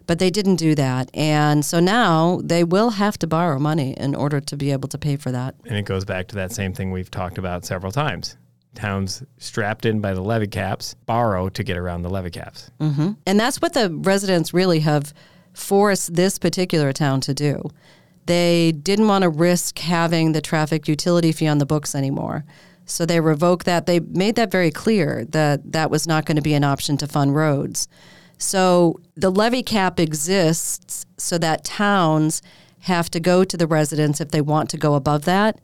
But 0.06 0.18
they 0.18 0.30
didn't 0.30 0.56
do 0.56 0.74
that. 0.74 1.08
And 1.14 1.64
so 1.64 1.78
now 1.78 2.40
they 2.42 2.64
will 2.64 2.90
have 2.90 3.16
to 3.18 3.28
borrow 3.28 3.60
money 3.60 3.94
in 3.96 4.16
order 4.16 4.40
to 4.40 4.56
be 4.56 4.72
able 4.72 4.88
to 4.88 4.98
pay 4.98 5.14
for 5.16 5.30
that. 5.30 5.54
And 5.66 5.76
it 5.76 5.84
goes 5.84 6.04
back 6.04 6.26
to 6.28 6.34
that 6.36 6.50
same 6.50 6.72
thing 6.72 6.90
we've 6.90 7.10
talked 7.10 7.38
about 7.38 7.64
several 7.64 7.92
times. 7.92 8.36
Towns 8.74 9.22
strapped 9.38 9.86
in 9.86 10.00
by 10.00 10.14
the 10.14 10.20
levy 10.20 10.48
caps 10.48 10.94
borrow 11.06 11.48
to 11.50 11.62
get 11.62 11.76
around 11.76 12.02
the 12.02 12.10
levy 12.10 12.30
caps. 12.30 12.70
Mm-hmm. 12.80 13.12
And 13.24 13.38
that's 13.38 13.60
what 13.60 13.74
the 13.74 13.90
residents 13.90 14.52
really 14.52 14.80
have 14.80 15.14
forced 15.52 16.14
this 16.14 16.38
particular 16.38 16.92
town 16.92 17.20
to 17.22 17.34
do. 17.34 17.62
They 18.26 18.72
didn't 18.72 19.08
want 19.08 19.22
to 19.22 19.28
risk 19.28 19.78
having 19.78 20.32
the 20.32 20.40
traffic 20.40 20.88
utility 20.88 21.32
fee 21.32 21.48
on 21.48 21.58
the 21.58 21.66
books 21.66 21.94
anymore. 21.94 22.44
So 22.90 23.06
they 23.06 23.20
revoked 23.20 23.66
that. 23.66 23.86
They 23.86 24.00
made 24.00 24.34
that 24.36 24.50
very 24.50 24.70
clear 24.70 25.24
that 25.26 25.72
that 25.72 25.90
was 25.90 26.06
not 26.06 26.26
going 26.26 26.36
to 26.36 26.42
be 26.42 26.54
an 26.54 26.64
option 26.64 26.96
to 26.98 27.06
fund 27.06 27.34
roads. 27.34 27.88
So 28.36 29.00
the 29.16 29.30
levy 29.30 29.62
cap 29.62 30.00
exists 30.00 31.06
so 31.16 31.38
that 31.38 31.64
towns 31.64 32.42
have 32.80 33.10
to 33.10 33.20
go 33.20 33.44
to 33.44 33.56
the 33.56 33.66
residents 33.66 34.20
if 34.20 34.30
they 34.30 34.40
want 34.40 34.70
to 34.70 34.76
go 34.76 34.94
above 34.94 35.24
that. 35.26 35.60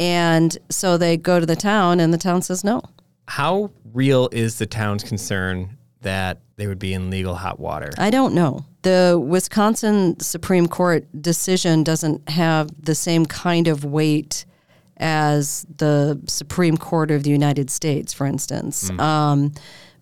And 0.00 0.56
so 0.70 0.96
they 0.96 1.16
go 1.16 1.38
to 1.38 1.46
the 1.46 1.54
town, 1.54 2.00
and 2.00 2.12
the 2.12 2.18
town 2.18 2.42
says 2.42 2.64
no. 2.64 2.82
How 3.28 3.70
real 3.92 4.28
is 4.32 4.58
the 4.58 4.66
town's 4.66 5.04
concern 5.04 5.76
that 6.00 6.40
they 6.56 6.66
would 6.66 6.78
be 6.78 6.92
in 6.92 7.10
legal 7.10 7.36
hot 7.36 7.60
water? 7.60 7.90
I 7.98 8.10
don't 8.10 8.34
know. 8.34 8.64
The 8.82 9.22
Wisconsin 9.24 10.18
Supreme 10.18 10.66
Court 10.66 11.06
decision 11.22 11.84
doesn't 11.84 12.28
have 12.28 12.70
the 12.82 12.94
same 12.94 13.26
kind 13.26 13.68
of 13.68 13.84
weight 13.84 14.44
as 14.98 15.66
the 15.76 16.20
Supreme 16.28 16.76
Court 16.76 17.10
of 17.10 17.22
the 17.24 17.30
United 17.30 17.70
States, 17.70 18.12
for 18.12 18.26
instance. 18.26 18.90
Mm. 18.90 19.00
Um, 19.00 19.52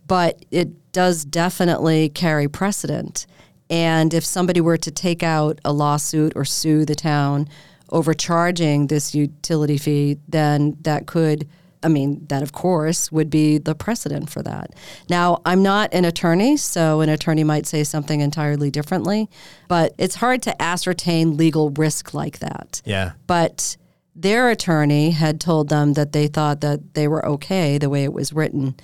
but 0.07 0.45
it 0.51 0.93
does 0.93 1.25
definitely 1.25 2.09
carry 2.09 2.49
precedent. 2.49 3.27
And 3.71 4.13
if 4.13 4.25
somebody 4.25 4.61
were 4.61 4.77
to 4.77 4.91
take 4.91 5.23
out 5.23 5.59
a 5.65 5.73
lawsuit 5.73 6.35
or 6.37 6.45
sue 6.45 6.85
the 6.85 6.95
town 6.95 7.49
overcharging 7.91 8.89
this 8.89 9.15
utility 9.15 9.79
fee, 9.79 10.19
then 10.29 10.77
that 10.83 11.07
could, 11.07 11.49
I 11.83 11.89
mean, 11.89 12.27
that 12.29 12.43
of 12.43 12.53
course 12.53 13.11
would 13.11 13.31
be 13.31 13.59
the 13.59 13.75
precedent 13.75 14.29
for 14.29 14.43
that. 14.43 14.75
Now, 15.09 15.41
I'm 15.47 15.63
not 15.63 15.95
an 15.95 16.05
attorney, 16.05 16.57
so 16.59 17.01
an 17.01 17.09
attorney 17.09 17.45
might 17.45 17.67
say 17.67 17.85
something 17.85 18.21
entirely 18.21 18.71
differently, 18.71 19.31
but 19.69 19.95
it's 19.97 20.17
hard 20.17 20.43
to 20.43 20.63
ascertain 20.63 21.37
legal 21.37 21.71
risk 21.71 22.13
like 22.13 22.41
that. 22.41 22.83
Yeah. 22.85 23.13
But 23.27 23.77
their 24.15 24.51
attorney 24.51 25.11
had 25.11 25.41
told 25.41 25.69
them 25.69 25.95
that 25.95 26.13
they 26.13 26.27
thought 26.27 26.61
that 26.61 26.95
they 26.95 27.09
were 27.09 27.25
okay 27.27 27.79
the 27.79 27.89
way 27.89 28.05
it 28.05 28.13
was 28.13 28.33
written. 28.33 28.75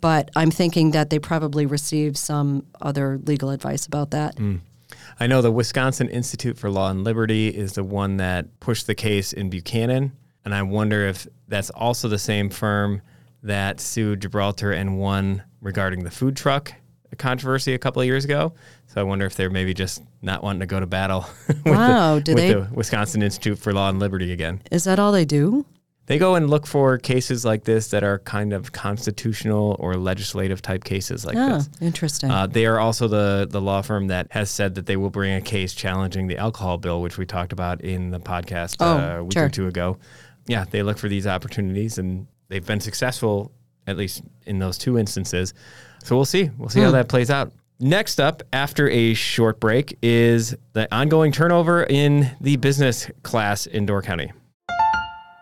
But 0.00 0.30
I'm 0.36 0.50
thinking 0.50 0.90
that 0.90 1.10
they 1.10 1.18
probably 1.18 1.64
received 1.64 2.18
some 2.18 2.66
other 2.82 3.18
legal 3.24 3.50
advice 3.50 3.86
about 3.86 4.10
that. 4.10 4.36
Mm. 4.36 4.60
I 5.18 5.26
know 5.26 5.40
the 5.40 5.50
Wisconsin 5.50 6.08
Institute 6.08 6.58
for 6.58 6.68
Law 6.68 6.90
and 6.90 7.04
Liberty 7.04 7.48
is 7.48 7.72
the 7.72 7.84
one 7.84 8.18
that 8.18 8.60
pushed 8.60 8.86
the 8.86 8.94
case 8.94 9.32
in 9.32 9.48
Buchanan. 9.48 10.12
And 10.44 10.54
I 10.54 10.62
wonder 10.62 11.06
if 11.06 11.26
that's 11.48 11.70
also 11.70 12.08
the 12.08 12.18
same 12.18 12.50
firm 12.50 13.00
that 13.42 13.80
sued 13.80 14.20
Gibraltar 14.20 14.72
and 14.72 14.98
won 14.98 15.42
regarding 15.60 16.04
the 16.04 16.10
food 16.10 16.36
truck 16.36 16.74
controversy 17.16 17.74
a 17.74 17.78
couple 17.78 18.00
of 18.00 18.06
years 18.06 18.24
ago. 18.24 18.52
So 18.86 19.00
I 19.00 19.04
wonder 19.04 19.26
if 19.26 19.34
they're 19.34 19.50
maybe 19.50 19.74
just 19.74 20.02
not 20.22 20.42
wanting 20.42 20.60
to 20.60 20.66
go 20.66 20.80
to 20.80 20.86
battle 20.86 21.26
with, 21.48 21.66
wow, 21.66 22.18
the, 22.18 22.34
with 22.34 22.36
they, 22.36 22.52
the 22.52 22.68
Wisconsin 22.72 23.22
Institute 23.22 23.58
for 23.58 23.72
Law 23.72 23.88
and 23.88 23.98
Liberty 23.98 24.32
again. 24.32 24.62
Is 24.70 24.84
that 24.84 24.98
all 24.98 25.12
they 25.12 25.24
do? 25.24 25.66
They 26.06 26.18
go 26.18 26.34
and 26.34 26.50
look 26.50 26.66
for 26.66 26.98
cases 26.98 27.46
like 27.46 27.64
this 27.64 27.88
that 27.88 28.04
are 28.04 28.18
kind 28.18 28.52
of 28.52 28.72
constitutional 28.72 29.74
or 29.78 29.96
legislative 29.96 30.60
type 30.60 30.84
cases 30.84 31.24
like 31.24 31.36
oh, 31.36 31.54
this. 31.56 31.70
Interesting. 31.80 32.30
Uh, 32.30 32.46
they 32.46 32.66
are 32.66 32.78
also 32.78 33.08
the 33.08 33.46
the 33.48 33.60
law 33.60 33.80
firm 33.80 34.08
that 34.08 34.26
has 34.30 34.50
said 34.50 34.74
that 34.74 34.84
they 34.84 34.96
will 34.96 35.08
bring 35.08 35.34
a 35.34 35.40
case 35.40 35.72
challenging 35.72 36.26
the 36.26 36.36
alcohol 36.36 36.76
bill, 36.76 37.00
which 37.00 37.16
we 37.16 37.24
talked 37.24 37.54
about 37.54 37.80
in 37.80 38.10
the 38.10 38.20
podcast 38.20 38.76
oh, 38.80 38.98
uh, 38.98 39.18
a 39.20 39.24
week 39.24 39.32
sure. 39.32 39.46
or 39.46 39.48
two 39.48 39.66
ago. 39.66 39.98
Yeah, 40.46 40.66
they 40.70 40.82
look 40.82 40.98
for 40.98 41.08
these 41.08 41.26
opportunities, 41.26 41.96
and 41.96 42.26
they've 42.48 42.66
been 42.66 42.80
successful 42.80 43.50
at 43.86 43.96
least 43.96 44.22
in 44.46 44.58
those 44.58 44.78
two 44.78 44.98
instances. 44.98 45.54
So 46.04 46.16
we'll 46.16 46.26
see. 46.26 46.50
We'll 46.58 46.68
see 46.68 46.80
hmm. 46.80 46.86
how 46.86 46.92
that 46.92 47.08
plays 47.08 47.30
out. 47.30 47.52
Next 47.80 48.20
up, 48.20 48.42
after 48.52 48.88
a 48.88 49.14
short 49.14 49.58
break, 49.58 49.98
is 50.00 50.54
the 50.74 50.92
ongoing 50.94 51.32
turnover 51.32 51.82
in 51.82 52.30
the 52.40 52.56
business 52.56 53.10
class 53.22 53.66
in 53.66 53.84
Door 53.84 54.02
County. 54.02 54.30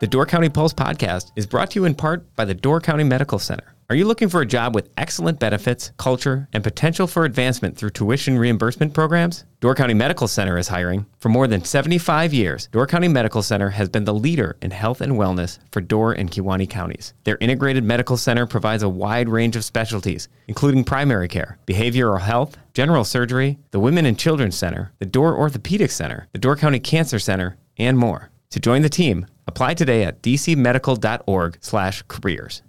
The 0.00 0.06
Door 0.06 0.26
County 0.26 0.48
Pulse 0.48 0.72
podcast 0.72 1.32
is 1.36 1.46
brought 1.46 1.72
to 1.72 1.80
you 1.80 1.84
in 1.84 1.94
part 1.94 2.34
by 2.34 2.44
the 2.44 2.54
Door 2.54 2.80
County 2.80 3.04
Medical 3.04 3.38
Center. 3.38 3.71
Are 3.90 3.96
you 3.96 4.06
looking 4.06 4.30
for 4.30 4.40
a 4.40 4.46
job 4.46 4.74
with 4.74 4.88
excellent 4.96 5.38
benefits, 5.38 5.92
culture, 5.98 6.48
and 6.54 6.64
potential 6.64 7.06
for 7.06 7.26
advancement 7.26 7.76
through 7.76 7.90
tuition 7.90 8.38
reimbursement 8.38 8.94
programs? 8.94 9.44
Door 9.60 9.74
County 9.74 9.92
Medical 9.92 10.26
Center 10.28 10.56
is 10.56 10.68
hiring. 10.68 11.04
For 11.18 11.28
more 11.28 11.46
than 11.46 11.62
75 11.62 12.32
years, 12.32 12.68
Door 12.68 12.86
County 12.86 13.08
Medical 13.08 13.42
Center 13.42 13.68
has 13.68 13.90
been 13.90 14.04
the 14.04 14.14
leader 14.14 14.56
in 14.62 14.70
health 14.70 15.02
and 15.02 15.12
wellness 15.14 15.58
for 15.72 15.82
Door 15.82 16.12
and 16.12 16.30
Kewaunee 16.30 16.70
counties. 16.70 17.12
Their 17.24 17.36
integrated 17.40 17.84
medical 17.84 18.16
center 18.16 18.46
provides 18.46 18.82
a 18.82 18.88
wide 18.88 19.28
range 19.28 19.56
of 19.56 19.64
specialties, 19.64 20.28
including 20.48 20.84
primary 20.84 21.28
care, 21.28 21.58
behavioral 21.66 22.20
health, 22.20 22.56
general 22.72 23.04
surgery, 23.04 23.58
the 23.72 23.80
Women 23.80 24.06
and 24.06 24.18
Children's 24.18 24.56
Center, 24.56 24.92
the 25.00 25.06
Door 25.06 25.36
Orthopedic 25.36 25.90
Center, 25.90 26.28
the 26.32 26.38
Door 26.38 26.56
County 26.56 26.80
Cancer 26.80 27.18
Center, 27.18 27.58
and 27.76 27.98
more. 27.98 28.30
To 28.50 28.60
join 28.60 28.80
the 28.80 28.88
team, 28.88 29.26
apply 29.46 29.74
today 29.74 30.04
at 30.04 30.22
dcmedical.org/careers. 30.22 32.62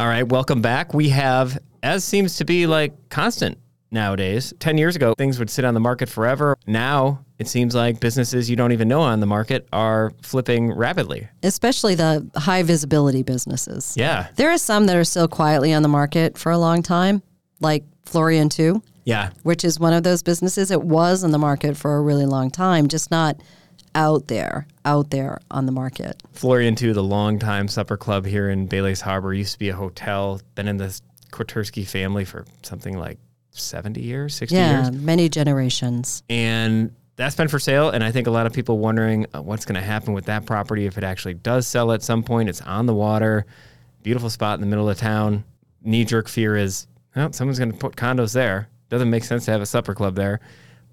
All 0.00 0.06
right, 0.06 0.22
welcome 0.22 0.62
back. 0.62 0.94
We 0.94 1.08
have 1.08 1.58
as 1.82 2.04
seems 2.04 2.36
to 2.36 2.44
be 2.44 2.68
like 2.68 3.08
constant 3.08 3.58
nowadays. 3.90 4.54
10 4.60 4.78
years 4.78 4.94
ago, 4.94 5.12
things 5.18 5.40
would 5.40 5.50
sit 5.50 5.64
on 5.64 5.74
the 5.74 5.80
market 5.80 6.08
forever. 6.08 6.56
Now, 6.68 7.24
it 7.40 7.48
seems 7.48 7.74
like 7.74 7.98
businesses 7.98 8.48
you 8.48 8.54
don't 8.54 8.70
even 8.70 8.86
know 8.86 9.00
on 9.00 9.18
the 9.18 9.26
market 9.26 9.66
are 9.72 10.12
flipping 10.22 10.70
rapidly. 10.72 11.26
Especially 11.42 11.96
the 11.96 12.30
high 12.36 12.62
visibility 12.62 13.24
businesses. 13.24 13.94
Yeah. 13.96 14.28
There 14.36 14.52
are 14.52 14.58
some 14.58 14.86
that 14.86 14.94
are 14.94 15.02
still 15.02 15.26
quietly 15.26 15.72
on 15.72 15.82
the 15.82 15.88
market 15.88 16.38
for 16.38 16.52
a 16.52 16.58
long 16.58 16.80
time, 16.80 17.20
like 17.58 17.82
Florian 18.04 18.48
2. 18.50 18.80
Yeah. 19.04 19.30
Which 19.42 19.64
is 19.64 19.80
one 19.80 19.94
of 19.94 20.04
those 20.04 20.22
businesses. 20.22 20.70
It 20.70 20.82
was 20.82 21.24
on 21.24 21.32
the 21.32 21.38
market 21.38 21.76
for 21.76 21.96
a 21.96 22.02
really 22.02 22.26
long 22.26 22.52
time, 22.52 22.86
just 22.86 23.10
not 23.10 23.42
out 23.98 24.28
there, 24.28 24.66
out 24.84 25.10
there 25.10 25.40
on 25.50 25.66
the 25.66 25.72
market. 25.72 26.22
Florian 26.32 26.76
II, 26.80 26.92
the 26.92 27.02
longtime 27.02 27.66
supper 27.66 27.96
club 27.96 28.24
here 28.24 28.48
in 28.48 28.66
Bailey's 28.66 29.00
Harbor, 29.00 29.34
used 29.34 29.54
to 29.54 29.58
be 29.58 29.70
a 29.70 29.74
hotel, 29.74 30.40
been 30.54 30.68
in 30.68 30.76
the 30.76 30.98
Kwiatkowski 31.32 31.84
family 31.84 32.24
for 32.24 32.46
something 32.62 32.96
like 32.96 33.18
70 33.50 34.00
years, 34.00 34.36
60 34.36 34.54
yeah, 34.54 34.84
years. 34.84 34.92
many 34.92 35.28
generations. 35.28 36.22
And 36.30 36.94
that's 37.16 37.34
been 37.34 37.48
for 37.48 37.58
sale. 37.58 37.90
And 37.90 38.04
I 38.04 38.12
think 38.12 38.28
a 38.28 38.30
lot 38.30 38.46
of 38.46 38.52
people 38.52 38.78
wondering 38.78 39.26
uh, 39.34 39.42
what's 39.42 39.64
going 39.64 39.74
to 39.74 39.84
happen 39.84 40.14
with 40.14 40.26
that 40.26 40.46
property 40.46 40.86
if 40.86 40.96
it 40.96 41.02
actually 41.02 41.34
does 41.34 41.66
sell 41.66 41.90
at 41.90 42.04
some 42.04 42.22
point. 42.22 42.48
It's 42.48 42.60
on 42.60 42.86
the 42.86 42.94
water, 42.94 43.46
beautiful 44.04 44.30
spot 44.30 44.54
in 44.54 44.60
the 44.60 44.68
middle 44.68 44.88
of 44.88 44.96
town. 44.96 45.42
Knee 45.82 46.04
jerk 46.04 46.28
fear 46.28 46.56
is, 46.56 46.86
well, 47.16 47.32
someone's 47.32 47.58
going 47.58 47.72
to 47.72 47.78
put 47.78 47.96
condos 47.96 48.32
there. 48.32 48.68
Doesn't 48.90 49.10
make 49.10 49.24
sense 49.24 49.44
to 49.46 49.50
have 49.50 49.60
a 49.60 49.66
supper 49.66 49.92
club 49.92 50.14
there, 50.14 50.38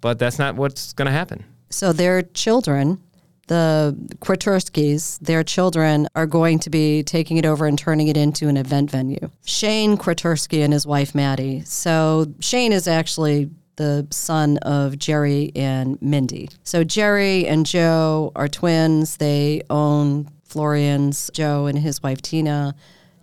but 0.02 0.18
that's 0.18 0.40
not 0.40 0.56
what's 0.56 0.94
going 0.94 1.06
to 1.06 1.12
happen. 1.12 1.46
So 1.70 1.94
their 1.94 2.22
children, 2.22 3.02
the 3.48 3.96
Kwiatkowskis, 4.20 5.20
their 5.20 5.44
children 5.44 6.08
are 6.16 6.26
going 6.26 6.60
to 6.60 6.70
be 6.70 7.04
taking 7.04 7.38
it 7.38 7.46
over 7.46 7.66
and 7.66 7.78
turning 7.78 8.08
it 8.08 8.18
into 8.18 8.48
an 8.48 8.58
event 8.58 8.90
venue. 8.90 9.30
Shane 9.46 9.98
Kwiatkowski 9.98 10.64
and 10.64 10.74
his 10.74 10.88
wife 10.88 11.14
Maddie. 11.14 11.62
So 11.66 12.34
Shane 12.40 12.74
is 12.74 12.88
actually 12.88 13.50
the 13.76 14.08
son 14.10 14.58
of 14.60 14.98
Jerry 14.98 15.52
and 15.56 16.02
Mindy. 16.02 16.50
So 16.64 16.84
Jerry 16.84 17.46
and 17.46 17.66
Joe 17.66 18.32
are 18.36 18.48
twins. 18.48 19.18
They 19.18 19.62
own 19.70 20.30
Florian's 20.44 21.30
Joe 21.34 21.66
and 21.66 21.78
his 21.78 22.02
wife 22.02 22.22
Tina, 22.22 22.76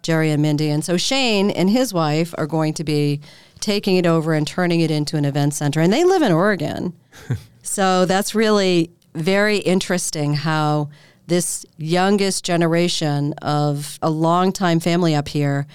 Jerry 0.02 0.30
and 0.30 0.42
Mindy. 0.42 0.68
And 0.68 0.84
so 0.84 0.96
Shane 0.96 1.50
and 1.50 1.70
his 1.70 1.94
wife 1.94 2.34
are 2.36 2.46
going 2.46 2.74
to 2.74 2.84
be 2.84 3.20
taking 3.60 3.96
it 3.96 4.06
over 4.06 4.34
and 4.34 4.46
turning 4.46 4.80
it 4.80 4.90
into 4.90 5.16
an 5.16 5.24
event 5.24 5.54
center. 5.54 5.80
And 5.80 5.92
they 5.92 6.04
live 6.04 6.22
in 6.22 6.32
Oregon. 6.32 6.92
So 7.62 8.04
that's 8.04 8.34
really 8.34 8.90
very 9.14 9.58
interesting 9.58 10.34
how 10.34 10.90
this 11.26 11.64
youngest 11.78 12.44
generation 12.44 13.32
of 13.42 13.98
a 14.02 14.10
longtime 14.10 14.80
family 14.80 15.14
up 15.14 15.28
here 15.28 15.66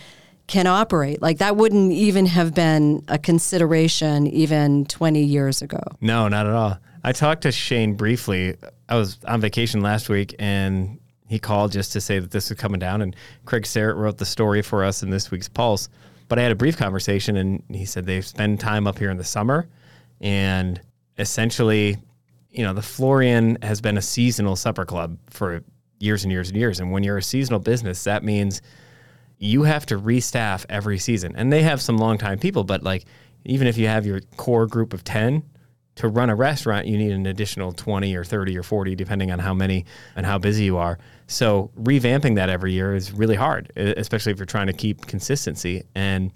can 0.47 0.67
operate. 0.67 1.21
Like 1.21 1.39
that 1.39 1.55
wouldn't 1.55 1.91
even 1.91 2.25
have 2.27 2.53
been 2.53 3.03
a 3.07 3.17
consideration 3.17 4.27
even 4.27 4.85
20 4.85 5.21
years 5.21 5.61
ago. 5.61 5.81
No, 6.01 6.27
not 6.27 6.47
at 6.47 6.53
all. 6.53 6.77
I 7.03 7.11
talked 7.11 7.43
to 7.43 7.51
Shane 7.51 7.95
briefly. 7.95 8.55
I 8.89 8.95
was 8.95 9.17
on 9.25 9.41
vacation 9.41 9.81
last 9.81 10.09
week 10.09 10.35
and 10.39 10.99
he 11.27 11.39
called 11.39 11.73
just 11.73 11.91
to 11.93 12.01
say 12.01 12.19
that 12.19 12.31
this 12.31 12.49
was 12.49 12.57
coming 12.57 12.79
down. 12.79 13.01
And 13.01 13.15
Craig 13.45 13.65
Sterrett 13.65 13.97
wrote 13.97 14.17
the 14.17 14.25
story 14.25 14.61
for 14.61 14.83
us 14.83 15.03
in 15.03 15.09
this 15.09 15.29
week's 15.29 15.49
Pulse. 15.49 15.89
But 16.29 16.39
I 16.39 16.41
had 16.41 16.51
a 16.51 16.55
brief 16.55 16.77
conversation 16.77 17.37
and 17.37 17.63
he 17.69 17.85
said 17.85 18.05
they 18.05 18.21
spend 18.21 18.59
time 18.59 18.87
up 18.87 18.99
here 18.99 19.09
in 19.09 19.17
the 19.17 19.23
summer 19.23 19.67
and 20.21 20.81
essentially, 21.17 21.97
you 22.51 22.63
know, 22.63 22.73
the 22.73 22.81
Florian 22.81 23.57
has 23.61 23.81
been 23.81 23.97
a 23.97 24.01
seasonal 24.01 24.55
supper 24.55 24.85
club 24.85 25.17
for 25.29 25.63
years 25.99 26.23
and 26.23 26.31
years 26.31 26.49
and 26.49 26.57
years. 26.57 26.79
And 26.79 26.91
when 26.91 27.03
you're 27.03 27.17
a 27.17 27.23
seasonal 27.23 27.59
business, 27.59 28.03
that 28.03 28.23
means 28.23 28.61
you 29.39 29.63
have 29.63 29.85
to 29.87 29.99
restaff 29.99 30.65
every 30.69 30.97
season. 30.97 31.35
And 31.35 31.51
they 31.51 31.63
have 31.63 31.81
some 31.81 31.97
longtime 31.97 32.39
people, 32.39 32.63
but 32.63 32.83
like 32.83 33.05
even 33.45 33.67
if 33.67 33.77
you 33.77 33.87
have 33.87 34.05
your 34.05 34.21
core 34.37 34.67
group 34.67 34.93
of 34.93 35.03
10, 35.03 35.43
to 35.97 36.07
run 36.07 36.29
a 36.29 36.35
restaurant, 36.35 36.85
you 36.85 36.97
need 36.97 37.11
an 37.11 37.25
additional 37.25 37.71
20 37.71 38.15
or 38.15 38.23
30 38.23 38.57
or 38.57 38.63
40, 38.63 38.95
depending 38.95 39.31
on 39.31 39.39
how 39.39 39.53
many 39.53 39.85
and 40.15 40.25
how 40.25 40.37
busy 40.37 40.63
you 40.63 40.77
are. 40.77 40.99
So 41.25 41.71
revamping 41.75 42.35
that 42.35 42.49
every 42.49 42.71
year 42.71 42.95
is 42.95 43.11
really 43.11 43.35
hard, 43.35 43.71
especially 43.75 44.31
if 44.31 44.37
you're 44.37 44.45
trying 44.45 44.67
to 44.67 44.73
keep 44.73 45.07
consistency. 45.07 45.83
And 45.95 46.31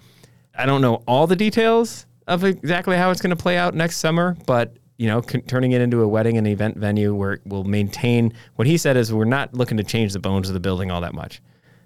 I 0.55 0.65
don't 0.65 0.81
know 0.81 1.03
all 1.07 1.27
the 1.27 1.35
details 1.35 2.07
of 2.31 2.43
exactly 2.45 2.95
how 2.95 3.11
it's 3.11 3.21
going 3.21 3.35
to 3.35 3.41
play 3.41 3.57
out 3.57 3.75
next 3.75 3.97
summer, 3.97 4.38
but 4.45 4.77
you 4.97 5.07
know, 5.07 5.21
con- 5.21 5.41
turning 5.41 5.71
it 5.71 5.81
into 5.81 6.01
a 6.01 6.07
wedding 6.07 6.38
and 6.38 6.47
event 6.47 6.77
venue 6.77 7.13
where 7.13 7.33
it 7.33 7.41
will 7.45 7.63
maintain 7.63 8.33
what 8.55 8.67
he 8.67 8.77
said 8.77 8.95
is 8.95 9.11
we're 9.11 9.25
not 9.25 9.53
looking 9.53 9.77
to 9.77 9.83
change 9.83 10.13
the 10.13 10.19
bones 10.19 10.47
of 10.47 10.53
the 10.53 10.59
building 10.59 10.91
all 10.91 11.01
that 11.01 11.13
much. 11.13 11.41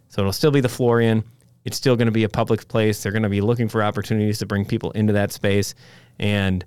So 0.09 0.21
it'll 0.21 0.33
still 0.33 0.51
be 0.51 0.61
the 0.61 0.69
Florian. 0.69 1.23
It's 1.63 1.77
still 1.77 1.95
going 1.95 2.07
to 2.07 2.11
be 2.11 2.25
a 2.25 2.29
public 2.29 2.67
place. 2.67 3.01
They're 3.01 3.11
going 3.11 3.23
to 3.23 3.29
be 3.29 3.41
looking 3.41 3.69
for 3.69 3.81
opportunities 3.81 4.37
to 4.39 4.45
bring 4.45 4.65
people 4.65 4.91
into 4.91 5.13
that 5.13 5.31
space 5.31 5.73
and 6.19 6.63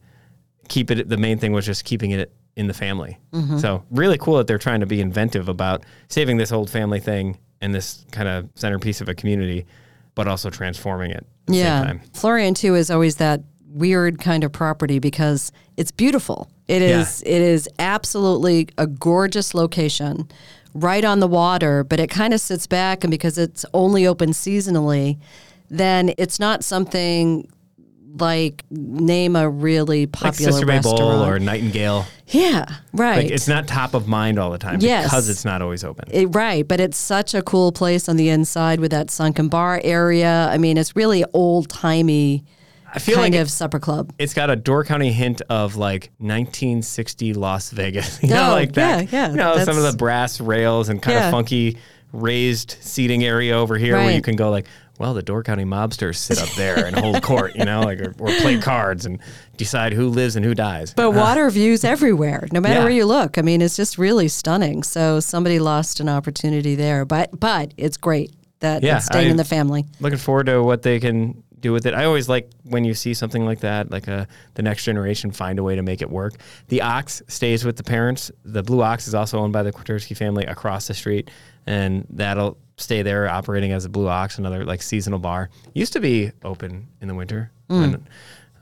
keep 0.68 0.90
it. 0.90 1.08
The 1.08 1.16
main 1.16 1.38
thing 1.38 1.52
was 1.52 1.64
just 1.64 1.84
keeping 1.84 2.10
it 2.10 2.32
in 2.56 2.66
the 2.66 2.74
family. 2.74 3.18
Mm-hmm. 3.32 3.58
So 3.58 3.84
really 3.90 4.18
cool 4.18 4.38
that 4.38 4.46
they're 4.46 4.58
trying 4.58 4.80
to 4.80 4.86
be 4.86 5.00
inventive 5.00 5.48
about 5.48 5.84
saving 6.08 6.38
this 6.38 6.50
old 6.50 6.68
family 6.68 6.98
thing 6.98 7.38
and 7.60 7.74
this 7.74 8.04
kind 8.10 8.26
of 8.26 8.48
centerpiece 8.54 9.00
of 9.00 9.08
a 9.08 9.14
community, 9.14 9.66
but 10.14 10.26
also 10.26 10.50
transforming 10.50 11.10
it. 11.12 11.26
yeah, 11.46 11.92
Florian 12.14 12.54
II 12.62 12.70
is 12.70 12.90
always 12.90 13.16
that 13.16 13.42
weird 13.72 14.18
kind 14.18 14.44
of 14.44 14.52
property 14.52 14.98
because 14.98 15.52
it's 15.76 15.90
beautiful. 15.90 16.50
It 16.66 16.82
is. 16.82 17.22
Yeah. 17.24 17.32
It 17.36 17.42
is 17.42 17.68
absolutely 17.78 18.68
a 18.76 18.86
gorgeous 18.86 19.54
location 19.54 20.28
right 20.74 21.04
on 21.04 21.20
the 21.20 21.26
water, 21.26 21.84
but 21.84 22.00
it 22.00 22.08
kind 22.10 22.34
of 22.34 22.40
sits 22.40 22.66
back, 22.66 23.04
and 23.04 23.10
because 23.10 23.38
it's 23.38 23.64
only 23.74 24.06
open 24.06 24.30
seasonally, 24.30 25.18
then 25.70 26.12
it's 26.18 26.38
not 26.38 26.64
something 26.64 27.48
like 28.18 28.64
name 28.70 29.36
a 29.36 29.48
really 29.48 30.06
popular 30.06 30.50
like 30.50 30.54
Sister 30.54 30.66
Bay 30.66 30.80
Bowl 30.80 31.24
or 31.24 31.38
Nightingale. 31.38 32.06
Yeah, 32.28 32.66
right. 32.92 33.24
Like 33.24 33.30
it's 33.30 33.48
not 33.48 33.66
top 33.66 33.94
of 33.94 34.06
mind 34.06 34.38
all 34.38 34.50
the 34.50 34.58
time 34.58 34.78
yes. 34.80 35.04
because 35.04 35.28
it's 35.28 35.44
not 35.44 35.62
always 35.62 35.84
open. 35.84 36.08
It, 36.10 36.26
right, 36.34 36.66
but 36.66 36.80
it's 36.80 36.98
such 36.98 37.34
a 37.34 37.42
cool 37.42 37.72
place 37.72 38.08
on 38.08 38.16
the 38.16 38.28
inside 38.28 38.80
with 38.80 38.90
that 38.90 39.10
sunken 39.10 39.48
bar 39.48 39.80
area. 39.84 40.48
I 40.50 40.58
mean, 40.58 40.76
it's 40.76 40.96
really 40.96 41.24
old 41.32 41.68
timey. 41.68 42.44
I 42.92 42.98
feel 42.98 43.16
kind 43.16 43.34
like 43.34 43.42
of 43.42 43.50
supper 43.50 43.78
club. 43.78 44.12
It's 44.18 44.34
got 44.34 44.50
a 44.50 44.56
Door 44.56 44.84
County 44.84 45.12
hint 45.12 45.42
of 45.48 45.76
like 45.76 46.10
1960 46.18 47.34
Las 47.34 47.70
Vegas. 47.70 48.22
You 48.28 48.34
know, 48.34 48.50
oh, 48.50 48.52
like 48.52 48.72
that. 48.72 49.12
Yeah, 49.12 49.26
yeah. 49.26 49.30
You 49.30 49.36
know, 49.36 49.64
some 49.64 49.76
of 49.76 49.82
the 49.84 49.96
brass 49.96 50.40
rails 50.40 50.88
and 50.88 51.00
kind 51.00 51.16
yeah. 51.16 51.26
of 51.26 51.30
funky 51.30 51.78
raised 52.12 52.76
seating 52.80 53.24
area 53.24 53.56
over 53.56 53.76
here 53.76 53.94
right. 53.94 54.04
where 54.04 54.14
you 54.14 54.22
can 54.22 54.36
go 54.36 54.50
like, 54.50 54.66
well, 54.98 55.14
the 55.14 55.22
Door 55.22 55.44
County 55.44 55.64
mobsters 55.64 56.16
sit 56.16 56.42
up 56.42 56.50
there 56.56 56.84
and 56.84 56.98
hold 56.98 57.22
court, 57.22 57.54
you 57.54 57.64
know, 57.64 57.82
like 57.82 58.00
or, 58.00 58.14
or, 58.18 58.32
play 58.40 58.58
cards 58.58 59.06
and 59.06 59.20
decide 59.56 59.92
who 59.92 60.08
lives 60.08 60.34
and 60.34 60.44
who 60.44 60.54
dies. 60.54 60.92
But 60.92 61.08
uh, 61.08 61.10
water 61.12 61.48
views 61.50 61.84
everywhere, 61.84 62.48
no 62.52 62.60
matter 62.60 62.80
yeah. 62.80 62.84
where 62.84 62.92
you 62.92 63.06
look. 63.06 63.38
I 63.38 63.42
mean, 63.42 63.62
it's 63.62 63.76
just 63.76 63.96
really 63.96 64.28
stunning. 64.28 64.82
So 64.82 65.20
somebody 65.20 65.60
lost 65.60 66.00
an 66.00 66.08
opportunity 66.08 66.74
there, 66.74 67.04
but 67.04 67.38
but 67.38 67.72
it's 67.76 67.96
great 67.96 68.32
that 68.60 68.82
yeah, 68.82 68.96
it's 68.96 69.06
staying 69.06 69.28
I, 69.28 69.30
in 69.30 69.36
the 69.36 69.44
family. 69.44 69.86
Looking 70.00 70.18
forward 70.18 70.46
to 70.46 70.62
what 70.62 70.82
they 70.82 70.98
can 70.98 71.42
do 71.60 71.72
with 71.72 71.86
it. 71.86 71.94
I 71.94 72.04
always 72.04 72.28
like 72.28 72.50
when 72.64 72.84
you 72.84 72.94
see 72.94 73.14
something 73.14 73.44
like 73.44 73.60
that, 73.60 73.90
like 73.90 74.08
a 74.08 74.26
the 74.54 74.62
next 74.62 74.84
generation 74.84 75.30
find 75.30 75.58
a 75.58 75.62
way 75.62 75.76
to 75.76 75.82
make 75.82 76.02
it 76.02 76.10
work. 76.10 76.34
The 76.68 76.82
ox 76.82 77.22
stays 77.28 77.64
with 77.64 77.76
the 77.76 77.84
parents. 77.84 78.30
The 78.44 78.62
blue 78.62 78.82
ox 78.82 79.08
is 79.08 79.14
also 79.14 79.38
owned 79.38 79.52
by 79.52 79.62
the 79.62 79.72
Kwiatkowski 79.72 80.16
family 80.16 80.44
across 80.44 80.86
the 80.88 80.94
street, 80.94 81.30
and 81.66 82.06
that'll 82.10 82.58
stay 82.76 83.02
there 83.02 83.28
operating 83.28 83.72
as 83.72 83.84
a 83.84 83.88
Blue 83.88 84.08
Ox, 84.08 84.38
another 84.38 84.64
like 84.64 84.82
seasonal 84.82 85.18
bar. 85.18 85.50
Used 85.74 85.92
to 85.94 86.00
be 86.00 86.32
open 86.44 86.88
in 87.00 87.08
the 87.08 87.14
winter. 87.14 87.50
Mm. 87.68 88.00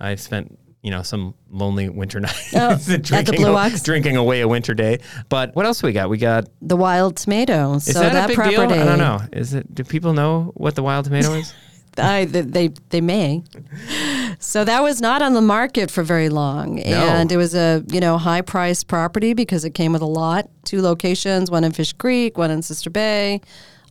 I 0.01 0.15
spent 0.17 0.59
you 0.83 0.91
know 0.91 1.03
some 1.03 1.35
lonely 1.51 1.89
winter 1.89 2.21
nights 2.21 2.55
oh, 2.55 2.77
drinking, 2.77 3.17
at 3.17 3.27
the 3.27 3.33
Blue 3.33 3.55
Ox? 3.55 3.83
drinking 3.83 4.17
away 4.17 4.41
a 4.41 4.49
winter 4.49 4.75
day. 4.75 5.01
But 5.29 5.55
what 5.55 5.67
else 5.67 5.83
we 5.83 5.93
got? 5.93 6.09
We 6.09 6.19
got 6.19 6.49
the 6.63 6.77
wild 6.77 7.17
tomato. 7.17 7.75
Is 7.75 7.87
so 7.87 8.01
that, 8.01 8.13
that 8.13 8.25
a 8.25 8.29
big 8.29 8.37
property, 8.37 8.57
deal? 8.57 8.83
I 8.83 8.85
don't 8.85 8.99
know. 8.99 9.21
Is 9.33 9.55
it? 9.55 9.75
Do 9.75 9.85
people 9.85 10.13
know 10.13 10.53
what 10.55 10.75
the 10.75 10.83
wild 10.83 11.07
tomato 11.07 11.33
is? 11.35 11.55
I, 11.99 12.25
they 12.27 12.69
they 12.91 13.01
may. 13.01 13.43
So 14.39 14.65
that 14.65 14.83
was 14.83 15.01
not 15.01 15.23
on 15.23 15.33
the 15.35 15.41
market 15.41 15.91
for 15.91 16.03
very 16.03 16.29
long, 16.29 16.79
and 16.81 17.33
it 17.33 17.37
was 17.37 17.55
a 17.55 17.83
you 17.89 18.01
know 18.01 18.19
high 18.19 18.43
priced 18.43 18.87
property 18.89 19.33
because 19.35 19.65
it 19.65 19.71
came 19.71 19.93
with 19.93 20.03
a 20.03 20.07
lot, 20.07 20.49
two 20.65 20.83
locations, 20.83 21.51
one 21.51 21.65
in 21.65 21.73
Fish 21.73 21.93
Creek, 21.95 22.37
one 22.37 22.51
in 22.51 22.63
Sister 22.63 22.91
Bay. 22.91 23.41